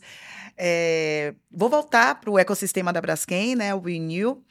É, 0.55 1.35
vou 1.51 1.69
voltar 1.69 2.15
para 2.21 2.31
o 2.31 2.39
ecossistema 2.39 2.93
da 2.93 3.01
Braskem, 3.01 3.55
né, 3.55 3.75
o 3.75 3.79
Renew, 3.79 4.41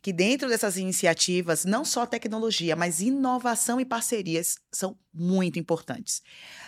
que 0.00 0.12
dentro 0.12 0.48
dessas 0.48 0.76
iniciativas, 0.76 1.64
não 1.64 1.84
só 1.84 2.06
tecnologia, 2.06 2.76
mas 2.76 3.00
inovação 3.00 3.80
e 3.80 3.84
parcerias 3.84 4.58
são 4.72 4.96
muito 5.12 5.58
importantes. 5.58 6.22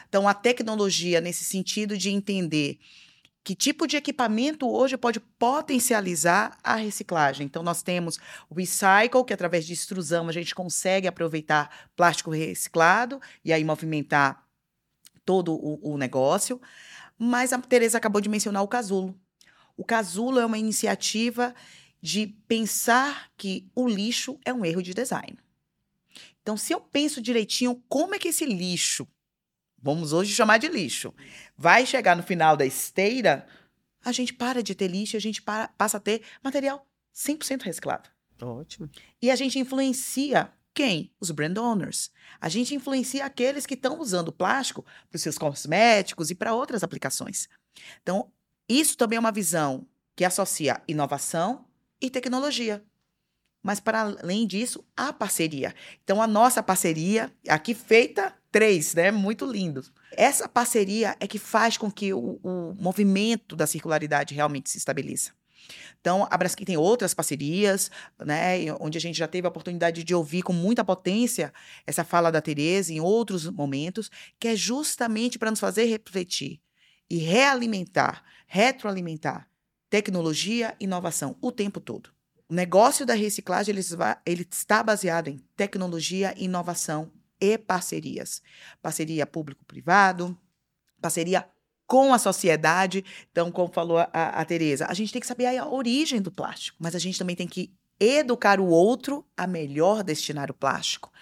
Então, 0.09 0.27
a 0.27 0.35
tecnologia, 0.35 1.21
nesse 1.21 1.45
sentido 1.45 1.97
de 1.97 2.11
entender 2.11 2.79
que 3.43 3.55
tipo 3.55 3.87
de 3.87 3.97
equipamento 3.97 4.69
hoje 4.69 4.97
pode 4.97 5.21
potencializar 5.21 6.59
a 6.62 6.75
reciclagem. 6.75 7.47
Então, 7.47 7.62
nós 7.62 7.83
temos 7.83 8.19
o 8.51 8.55
recycle, 8.55 9.25
que 9.25 9.33
através 9.33 9.64
de 9.64 9.73
extrusão 9.73 10.29
a 10.29 10.33
gente 10.33 10.55
consegue 10.55 11.09
aproveitar 11.09 11.88
plástico 11.97 12.31
reciclado 12.31 13.21
e 13.45 13.53
aí 13.53 13.64
movimentar 13.64 14.45
todo 15.25 15.55
o, 15.55 15.95
o 15.95 15.97
negócio. 15.97 16.61
Mas 17.16 17.53
a 17.53 17.59
Tereza 17.59 17.97
acabou 17.97 18.21
de 18.21 18.29
mencionar 18.29 18.62
o 18.62 18.69
casulo. 18.69 19.19
O 19.77 19.85
casulo 19.85 20.38
é 20.38 20.45
uma 20.45 20.59
iniciativa 20.59 21.55
de 22.01 22.29
pensar 22.49 23.31
que 23.37 23.71
o 23.75 23.89
lixo 23.89 24.39
é 24.45 24.53
um 24.53 24.65
erro 24.65 24.83
de 24.83 24.95
design. 24.95 25.39
Então, 26.43 26.57
se 26.57 26.73
eu 26.73 26.81
penso 26.81 27.21
direitinho 27.21 27.83
como 27.89 28.15
é 28.15 28.19
que 28.19 28.29
esse 28.29 28.47
lixo 28.47 29.07
vamos 29.83 30.13
hoje 30.13 30.35
chamar 30.35 30.59
de 30.59 30.69
lixo, 30.69 31.15
vai 31.57 31.87
chegar 31.87 32.17
no 32.17 32.23
final 32.23 32.57
da 32.57 32.67
esteira, 32.67 33.47
a 34.05 34.13
gente 34.13 34.33
para 34.33 34.63
de 34.63 34.75
ter 34.75 34.89
lixo, 34.89 35.17
a 35.17 35.21
gente 35.21 35.43
para, 35.43 35.69
passa 35.69 35.97
a 35.97 36.01
ter 36.01 36.23
material 36.43 36.87
100% 37.15 37.63
reciclado. 37.63 38.09
Ótimo. 38.41 38.89
E 39.21 39.31
a 39.31 39.37
gente 39.37 39.59
influencia 39.59 40.53
quem? 40.73 41.13
Os 41.21 41.31
brand 41.31 41.57
owners. 41.59 42.11
A 42.41 42.49
gente 42.49 42.75
influencia 42.75 43.25
aqueles 43.25 43.67
que 43.67 43.75
estão 43.75 44.01
usando 44.01 44.33
plástico 44.33 44.83
para 45.09 45.17
os 45.17 45.23
seus 45.23 45.37
cosméticos 45.37 46.31
e 46.31 46.35
para 46.35 46.55
outras 46.55 46.83
aplicações. 46.83 47.49
Então, 48.03 48.33
isso 48.69 48.97
também 48.97 49.17
é 49.17 49.21
uma 49.21 49.33
visão 49.33 49.87
que 50.15 50.25
associa 50.25 50.81
inovação 50.87 51.67
e 52.01 52.11
tecnologia. 52.11 52.83
Mas, 53.63 53.79
para 53.79 54.01
além 54.01 54.47
disso, 54.47 54.85
a 54.97 55.13
parceria. 55.13 55.75
Então, 56.03 56.23
a 56.23 56.27
nossa 56.27 56.63
parceria, 56.63 57.31
aqui 57.47 57.75
feita 57.75 58.35
três, 58.51 58.95
né? 58.95 59.11
Muito 59.11 59.45
lindo. 59.45 59.85
Essa 60.13 60.49
parceria 60.49 61.15
é 61.21 61.27
que 61.27 61.39
faz 61.39 61.77
com 61.77 61.91
que 61.91 62.13
o, 62.13 62.41
o 62.43 62.75
movimento 62.79 63.55
da 63.55 63.67
circularidade 63.67 64.35
realmente 64.35 64.71
se 64.71 64.79
estabeleça. 64.79 65.33
Então, 66.01 66.27
a 66.31 66.37
Braskem 66.39 66.65
tem 66.65 66.77
outras 66.77 67.13
parcerias, 67.13 67.91
né, 68.19 68.73
onde 68.81 68.97
a 68.97 69.01
gente 69.01 69.19
já 69.19 69.29
teve 69.29 69.47
a 69.47 69.51
oportunidade 69.51 70.03
de 70.03 70.15
ouvir 70.15 70.43
com 70.43 70.53
muita 70.53 70.83
potência 70.83 71.53
essa 71.87 72.03
fala 72.03 72.33
da 72.33 72.41
Tereza 72.41 72.93
em 72.93 73.01
outros 73.01 73.47
momentos, 73.47 74.11
que 74.39 74.49
é 74.49 74.57
justamente 74.57 75.39
para 75.39 75.51
nos 75.51 75.61
fazer 75.61 75.85
refletir 75.85 76.61
e 77.09 77.19
realimentar, 77.19 78.25
retroalimentar 78.47 79.50
tecnologia 79.90 80.74
inovação 80.81 81.37
o 81.42 81.50
tempo 81.50 81.81
todo. 81.81 82.11
O 82.48 82.55
negócio 82.55 83.05
da 83.05 83.14
reciclagem 83.14 83.74
ele, 83.74 83.85
ele 84.24 84.46
está 84.50 84.83
baseado 84.83 85.29
em 85.29 85.38
tecnologia, 85.57 86.35
inovação 86.37 87.12
e 87.40 87.59
parcerias. 87.59 88.40
Parceria 88.81 89.26
público-privado, 89.26 90.37
parceria 91.00 91.46
com 91.87 92.14
a 92.14 92.18
sociedade. 92.18 93.05
Então, 93.31 93.50
como 93.50 93.72
falou 93.72 93.98
a, 93.98 94.09
a 94.12 94.44
Tereza, 94.44 94.87
a 94.88 94.94
gente 94.94 95.12
tem 95.12 95.20
que 95.20 95.26
saber 95.26 95.46
a 95.46 95.68
origem 95.68 96.22
do 96.22 96.31
plástico, 96.31 96.76
mas 96.81 96.94
a 96.94 96.98
gente 96.98 97.18
também 97.18 97.37
tem 97.37 97.48
que 97.48 97.72
educar 97.98 98.59
o 98.59 98.66
outro 98.66 99.26
a 99.37 99.46
melhor 99.46 100.03
destinar 100.03 100.50
o 100.50 100.55
plástico. 100.55 101.12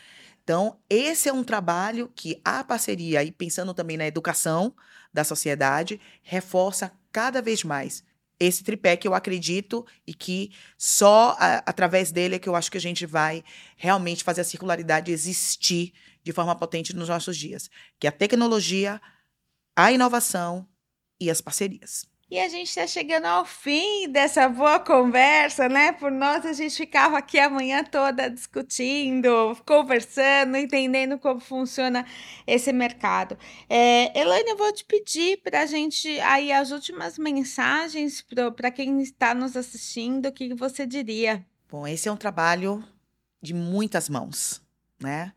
Então, 0.43 0.79
esse 0.89 1.29
é 1.29 1.33
um 1.33 1.45
trabalho 1.45 2.11
que 2.15 2.41
a 2.45 2.65
parceria, 2.65 3.23
e 3.23 3.31
pensando 3.31 3.75
também 3.75 3.99
na 3.99 4.07
educação 4.07 4.75
da 5.13 5.25
sociedade, 5.25 6.01
reforça 6.23 6.93
cada 7.13 7.43
vez 7.43 7.65
mais 7.65 8.03
esse 8.41 8.63
tripé 8.63 8.97
que 8.97 9.07
eu 9.09 9.15
acredito 9.15 9.87
e 10.07 10.15
que 10.15 10.53
só 10.77 11.37
a, 11.39 11.57
através 11.67 12.13
dele 12.13 12.37
é 12.37 12.39
que 12.39 12.49
eu 12.49 12.55
acho 12.55 12.71
que 12.71 12.79
a 12.79 12.81
gente 12.81 13.05
vai 13.07 13.43
realmente 13.77 14.23
fazer 14.23 14.43
a 14.43 14.45
circularidade 14.45 15.11
existir 15.11 15.93
de 16.23 16.33
forma 16.33 16.55
potente 16.55 16.95
nos 16.95 17.09
nossos 17.09 17.37
dias, 17.37 17.71
que 17.99 18.07
é 18.07 18.11
a 18.11 18.13
tecnologia, 18.13 19.01
a 19.77 19.93
inovação 19.93 20.69
e 21.21 21.31
as 21.31 21.41
parcerias. 21.41 22.07
E 22.31 22.39
a 22.39 22.47
gente 22.47 22.69
está 22.69 22.87
chegando 22.87 23.25
ao 23.25 23.47
fim 23.47 24.07
dessa 24.07 24.47
boa 24.51 24.79
conversa, 24.79 25.67
né? 25.67 25.93
Por 25.93 26.11
nós, 26.11 26.45
a 26.45 26.53
gente 26.53 26.77
ficava 26.77 27.17
aqui 27.17 27.39
a 27.39 27.49
manhã 27.49 27.83
toda 27.83 28.29
discutindo, 28.29 29.57
conversando, 29.65 30.59
entendendo 30.59 31.19
como 31.19 31.41
funciona 31.41 32.05
esse 32.47 32.71
mercado. 32.71 33.39
É, 33.67 34.19
Elaine, 34.19 34.51
eu 34.51 34.59
vou 34.59 34.71
te 34.75 34.85
pedir 34.85 35.39
para 35.39 35.63
a 35.63 35.67
gente 35.67 36.21
aí 36.21 36.53
as 36.53 36.71
últimas 36.71 37.17
mensagens 37.17 38.23
para 38.55 38.71
quem 38.71 39.01
está 39.01 39.35
nos 39.35 39.57
assistindo, 39.57 40.27
o 40.27 40.33
que 40.33 40.53
você 40.53 40.87
diria? 40.87 41.43
Bom, 41.71 41.87
esse 41.87 42.11
é 42.11 42.13
um 42.13 42.17
trabalho 42.17 42.85
de 43.41 43.55
muitas 43.55 44.07
mãos, 44.07 44.61
né? 45.01 45.33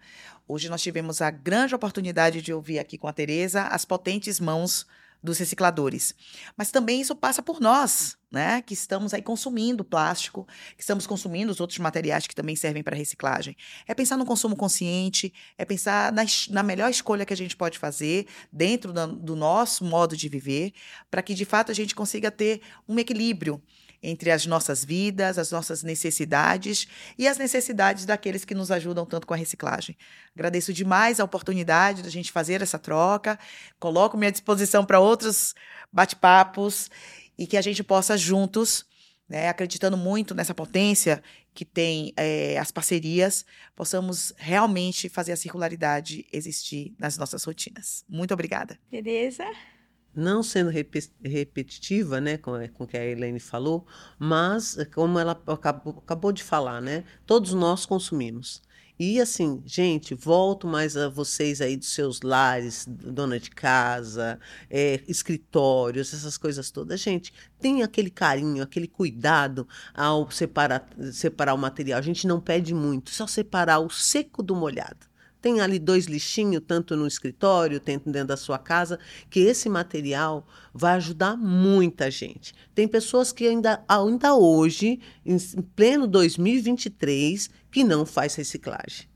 Hoje 0.45 0.67
nós 0.67 0.81
tivemos 0.81 1.21
a 1.21 1.31
grande 1.31 1.73
oportunidade 1.73 2.41
de 2.41 2.51
ouvir 2.51 2.79
aqui 2.79 2.97
com 2.97 3.07
a 3.07 3.13
Tereza 3.13 3.63
as 3.67 3.85
potentes 3.85 4.41
mãos 4.41 4.85
dos 5.23 5.37
recicladores. 5.37 6.15
Mas 6.57 6.71
também 6.71 7.01
isso 7.01 7.15
passa 7.15 7.41
por 7.41 7.59
nós, 7.59 8.17
né? 8.31 8.61
Que 8.61 8.73
estamos 8.73 9.13
aí 9.13 9.21
consumindo 9.21 9.83
plástico, 9.83 10.47
que 10.75 10.81
estamos 10.81 11.05
consumindo 11.05 11.51
os 11.51 11.59
outros 11.59 11.79
materiais 11.79 12.25
que 12.25 12.35
também 12.35 12.55
servem 12.55 12.81
para 12.81 12.95
reciclagem. 12.95 13.55
É 13.87 13.93
pensar 13.93 14.17
no 14.17 14.25
consumo 14.25 14.55
consciente, 14.55 15.33
é 15.57 15.65
pensar 15.65 16.11
na, 16.11 16.23
na 16.49 16.63
melhor 16.63 16.89
escolha 16.89 17.25
que 17.25 17.33
a 17.33 17.37
gente 17.37 17.55
pode 17.55 17.77
fazer 17.77 18.25
dentro 18.51 18.91
do, 18.91 19.07
do 19.07 19.35
nosso 19.35 19.83
modo 19.83 20.17
de 20.17 20.27
viver, 20.27 20.73
para 21.09 21.21
que 21.21 21.33
de 21.33 21.45
fato 21.45 21.71
a 21.71 21.75
gente 21.75 21.93
consiga 21.93 22.31
ter 22.31 22.61
um 22.87 22.97
equilíbrio 22.97 23.61
entre 24.01 24.31
as 24.31 24.45
nossas 24.45 24.83
vidas, 24.83 25.37
as 25.37 25.51
nossas 25.51 25.83
necessidades 25.83 26.87
e 27.17 27.27
as 27.27 27.37
necessidades 27.37 28.05
daqueles 28.05 28.43
que 28.43 28.55
nos 28.55 28.71
ajudam 28.71 29.05
tanto 29.05 29.27
com 29.27 29.33
a 29.33 29.37
reciclagem. 29.37 29.95
Agradeço 30.35 30.73
demais 30.73 31.19
a 31.19 31.23
oportunidade 31.23 32.01
da 32.01 32.09
gente 32.09 32.31
fazer 32.31 32.61
essa 32.61 32.79
troca, 32.79 33.37
coloco-me 33.79 34.27
à 34.27 34.31
disposição 34.31 34.85
para 34.85 34.99
outros 34.99 35.53
bate-papos 35.91 36.89
e 37.37 37.45
que 37.45 37.57
a 37.57 37.61
gente 37.61 37.83
possa 37.83 38.17
juntos, 38.17 38.85
né, 39.29 39.47
acreditando 39.49 39.95
muito 39.95 40.35
nessa 40.35 40.53
potência 40.53 41.23
que 41.53 41.65
tem 41.65 42.13
é, 42.15 42.57
as 42.57 42.71
parcerias, 42.71 43.45
possamos 43.75 44.33
realmente 44.37 45.09
fazer 45.09 45.33
a 45.33 45.37
circularidade 45.37 46.25
existir 46.31 46.93
nas 46.97 47.17
nossas 47.17 47.43
rotinas. 47.43 48.05
Muito 48.07 48.33
obrigada. 48.33 48.79
Tereza? 48.89 49.45
Não 50.15 50.43
sendo 50.43 50.69
rep 50.69 50.99
repetitiva, 51.23 52.19
né, 52.21 52.37
com, 52.37 52.51
com 52.69 52.83
o 52.83 52.87
que 52.87 52.97
a 52.97 53.05
Helene 53.05 53.39
falou, 53.39 53.85
mas 54.19 54.77
como 54.93 55.17
ela 55.19 55.39
acabou, 55.47 55.95
acabou 55.97 56.31
de 56.31 56.43
falar, 56.43 56.81
né, 56.81 57.03
todos 57.25 57.53
nós 57.53 57.85
consumimos. 57.85 58.61
E 59.03 59.19
assim, 59.19 59.63
gente, 59.65 60.13
volto 60.13 60.67
mais 60.67 60.95
a 60.95 61.09
vocês 61.09 61.59
aí 61.59 61.75
dos 61.75 61.91
seus 61.91 62.21
lares, 62.21 62.85
dona 62.87 63.39
de 63.39 63.49
casa, 63.49 64.39
é, 64.69 65.01
escritórios, 65.07 66.13
essas 66.13 66.37
coisas 66.37 66.69
todas. 66.69 66.99
Gente, 67.01 67.33
tem 67.59 67.81
aquele 67.81 68.11
carinho, 68.11 68.61
aquele 68.61 68.87
cuidado 68.87 69.67
ao 69.91 70.29
separar, 70.29 70.87
separar 71.13 71.55
o 71.55 71.57
material. 71.57 71.97
A 71.97 72.03
gente 72.03 72.27
não 72.27 72.39
pede 72.39 72.75
muito, 72.75 73.09
só 73.09 73.25
separar 73.25 73.79
o 73.79 73.89
seco 73.89 74.43
do 74.43 74.55
molhado. 74.55 75.10
Tem 75.41 75.59
ali 75.59 75.79
dois 75.79 76.05
lixinhos, 76.05 76.61
tanto 76.65 76.95
no 76.95 77.07
escritório, 77.07 77.79
tanto 77.79 78.09
dentro 78.11 78.29
da 78.29 78.37
sua 78.37 78.57
casa, 78.57 78.99
que 79.29 79.39
esse 79.39 79.67
material 79.67 80.45
vai 80.73 80.93
ajudar 80.93 81.35
muita 81.35 82.11
gente. 82.11 82.53
Tem 82.73 82.87
pessoas 82.87 83.31
que 83.31 83.47
ainda, 83.47 83.83
ainda 83.87 84.35
hoje, 84.35 84.99
em 85.25 85.37
pleno 85.75 86.07
2023, 86.07 87.49
que 87.71 87.83
não 87.83 88.05
faz 88.05 88.35
reciclagem. 88.35 89.10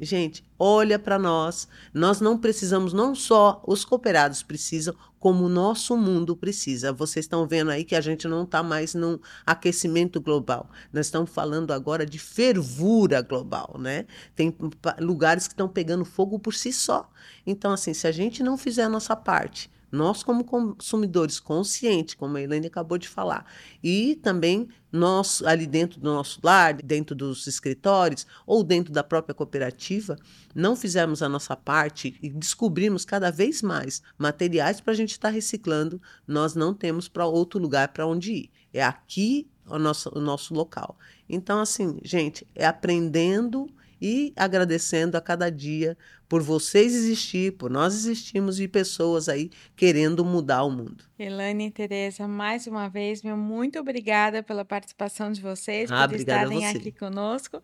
Gente, 0.00 0.44
olha 0.56 0.98
para 0.98 1.18
nós. 1.18 1.66
Nós 1.92 2.20
não 2.20 2.38
precisamos, 2.38 2.92
não 2.92 3.14
só 3.14 3.62
os 3.66 3.84
cooperados 3.84 4.42
precisam, 4.44 4.94
como 5.18 5.44
o 5.44 5.48
nosso 5.48 5.96
mundo 5.96 6.36
precisa. 6.36 6.92
Vocês 6.92 7.24
estão 7.24 7.46
vendo 7.46 7.70
aí 7.70 7.84
que 7.84 7.96
a 7.96 8.00
gente 8.00 8.28
não 8.28 8.44
está 8.44 8.62
mais 8.62 8.94
num 8.94 9.18
aquecimento 9.44 10.20
global. 10.20 10.70
Nós 10.92 11.06
estamos 11.06 11.30
falando 11.30 11.72
agora 11.72 12.06
de 12.06 12.18
fervura 12.18 13.20
global, 13.22 13.76
né? 13.78 14.06
Tem 14.36 14.54
lugares 15.00 15.48
que 15.48 15.54
estão 15.54 15.68
pegando 15.68 16.04
fogo 16.04 16.38
por 16.38 16.54
si 16.54 16.72
só. 16.72 17.10
Então, 17.44 17.72
assim, 17.72 17.92
se 17.92 18.06
a 18.06 18.12
gente 18.12 18.42
não 18.42 18.56
fizer 18.56 18.84
a 18.84 18.88
nossa 18.88 19.16
parte, 19.16 19.68
nós, 19.90 20.22
como 20.22 20.44
consumidores 20.44 21.40
conscientes, 21.40 22.14
como 22.14 22.36
a 22.36 22.42
Elaine 22.42 22.66
acabou 22.66 22.98
de 22.98 23.08
falar, 23.08 23.46
e 23.82 24.16
também 24.16 24.68
nós, 24.90 25.42
ali 25.42 25.66
dentro 25.66 26.00
do 26.00 26.12
nosso 26.12 26.40
lar, 26.42 26.74
dentro 26.74 27.14
dos 27.14 27.46
escritórios 27.46 28.26
ou 28.46 28.62
dentro 28.62 28.92
da 28.92 29.04
própria 29.04 29.34
cooperativa, 29.34 30.16
não 30.54 30.74
fizermos 30.74 31.22
a 31.22 31.28
nossa 31.28 31.56
parte 31.56 32.16
e 32.22 32.30
descobrimos 32.30 33.04
cada 33.04 33.30
vez 33.30 33.62
mais 33.62 34.02
materiais 34.16 34.80
para 34.80 34.92
a 34.92 34.96
gente 34.96 35.12
estar 35.12 35.28
tá 35.28 35.34
reciclando, 35.34 36.00
nós 36.26 36.54
não 36.54 36.72
temos 36.72 37.08
para 37.08 37.26
outro 37.26 37.58
lugar 37.60 37.88
para 37.88 38.06
onde 38.06 38.32
ir. 38.32 38.50
É 38.72 38.82
aqui 38.82 39.48
o 39.66 39.78
nosso, 39.78 40.10
o 40.14 40.20
nosso 40.20 40.54
local. 40.54 40.98
Então, 41.28 41.60
assim, 41.60 41.98
gente, 42.02 42.46
é 42.54 42.66
aprendendo 42.66 43.68
e 44.00 44.32
agradecendo 44.36 45.16
a 45.16 45.20
cada 45.20 45.50
dia 45.50 45.96
por 46.28 46.42
vocês 46.42 46.94
existir, 46.94 47.52
por 47.52 47.70
nós 47.70 47.94
existirmos 47.94 48.60
e 48.60 48.68
pessoas 48.68 49.28
aí 49.28 49.50
querendo 49.74 50.24
mudar 50.24 50.62
o 50.64 50.70
mundo. 50.70 51.04
Elane 51.18 51.66
e 51.66 51.70
Tereza, 51.70 52.28
mais 52.28 52.66
uma 52.66 52.88
vez, 52.88 53.22
meu 53.22 53.36
muito 53.36 53.78
obrigada 53.78 54.42
pela 54.42 54.64
participação 54.64 55.32
de 55.32 55.40
vocês, 55.40 55.90
Ah, 55.90 56.06
por 56.06 56.16
estarem 56.16 56.66
aqui 56.66 56.92
conosco. 56.92 57.62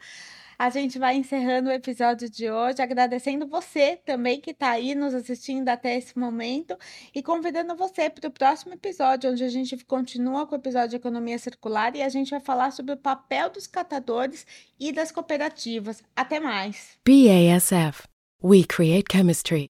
A 0.58 0.70
gente 0.70 0.98
vai 0.98 1.16
encerrando 1.16 1.68
o 1.68 1.72
episódio 1.72 2.28
de 2.30 2.50
hoje, 2.50 2.80
agradecendo 2.80 3.46
você 3.46 3.96
também 4.04 4.40
que 4.40 4.50
está 4.50 4.70
aí 4.70 4.94
nos 4.94 5.14
assistindo 5.14 5.68
até 5.68 5.96
esse 5.96 6.18
momento 6.18 6.76
e 7.14 7.22
convidando 7.22 7.74
você 7.76 8.08
para 8.08 8.28
o 8.28 8.32
próximo 8.32 8.74
episódio, 8.74 9.30
onde 9.30 9.44
a 9.44 9.48
gente 9.48 9.76
continua 9.84 10.46
com 10.46 10.54
o 10.54 10.58
episódio 10.58 10.90
de 10.90 10.96
Economia 10.96 11.38
Circular 11.38 11.94
e 11.96 12.02
a 12.02 12.08
gente 12.08 12.30
vai 12.30 12.40
falar 12.40 12.70
sobre 12.70 12.94
o 12.94 12.96
papel 12.96 13.50
dos 13.50 13.66
catadores 13.66 14.46
e 14.78 14.92
das 14.92 15.10
cooperativas. 15.10 16.02
Até 16.14 16.38
mais! 16.40 16.98
BASF. 17.04 18.06
We 18.42 18.64
create 18.64 19.06
chemistry. 19.10 19.73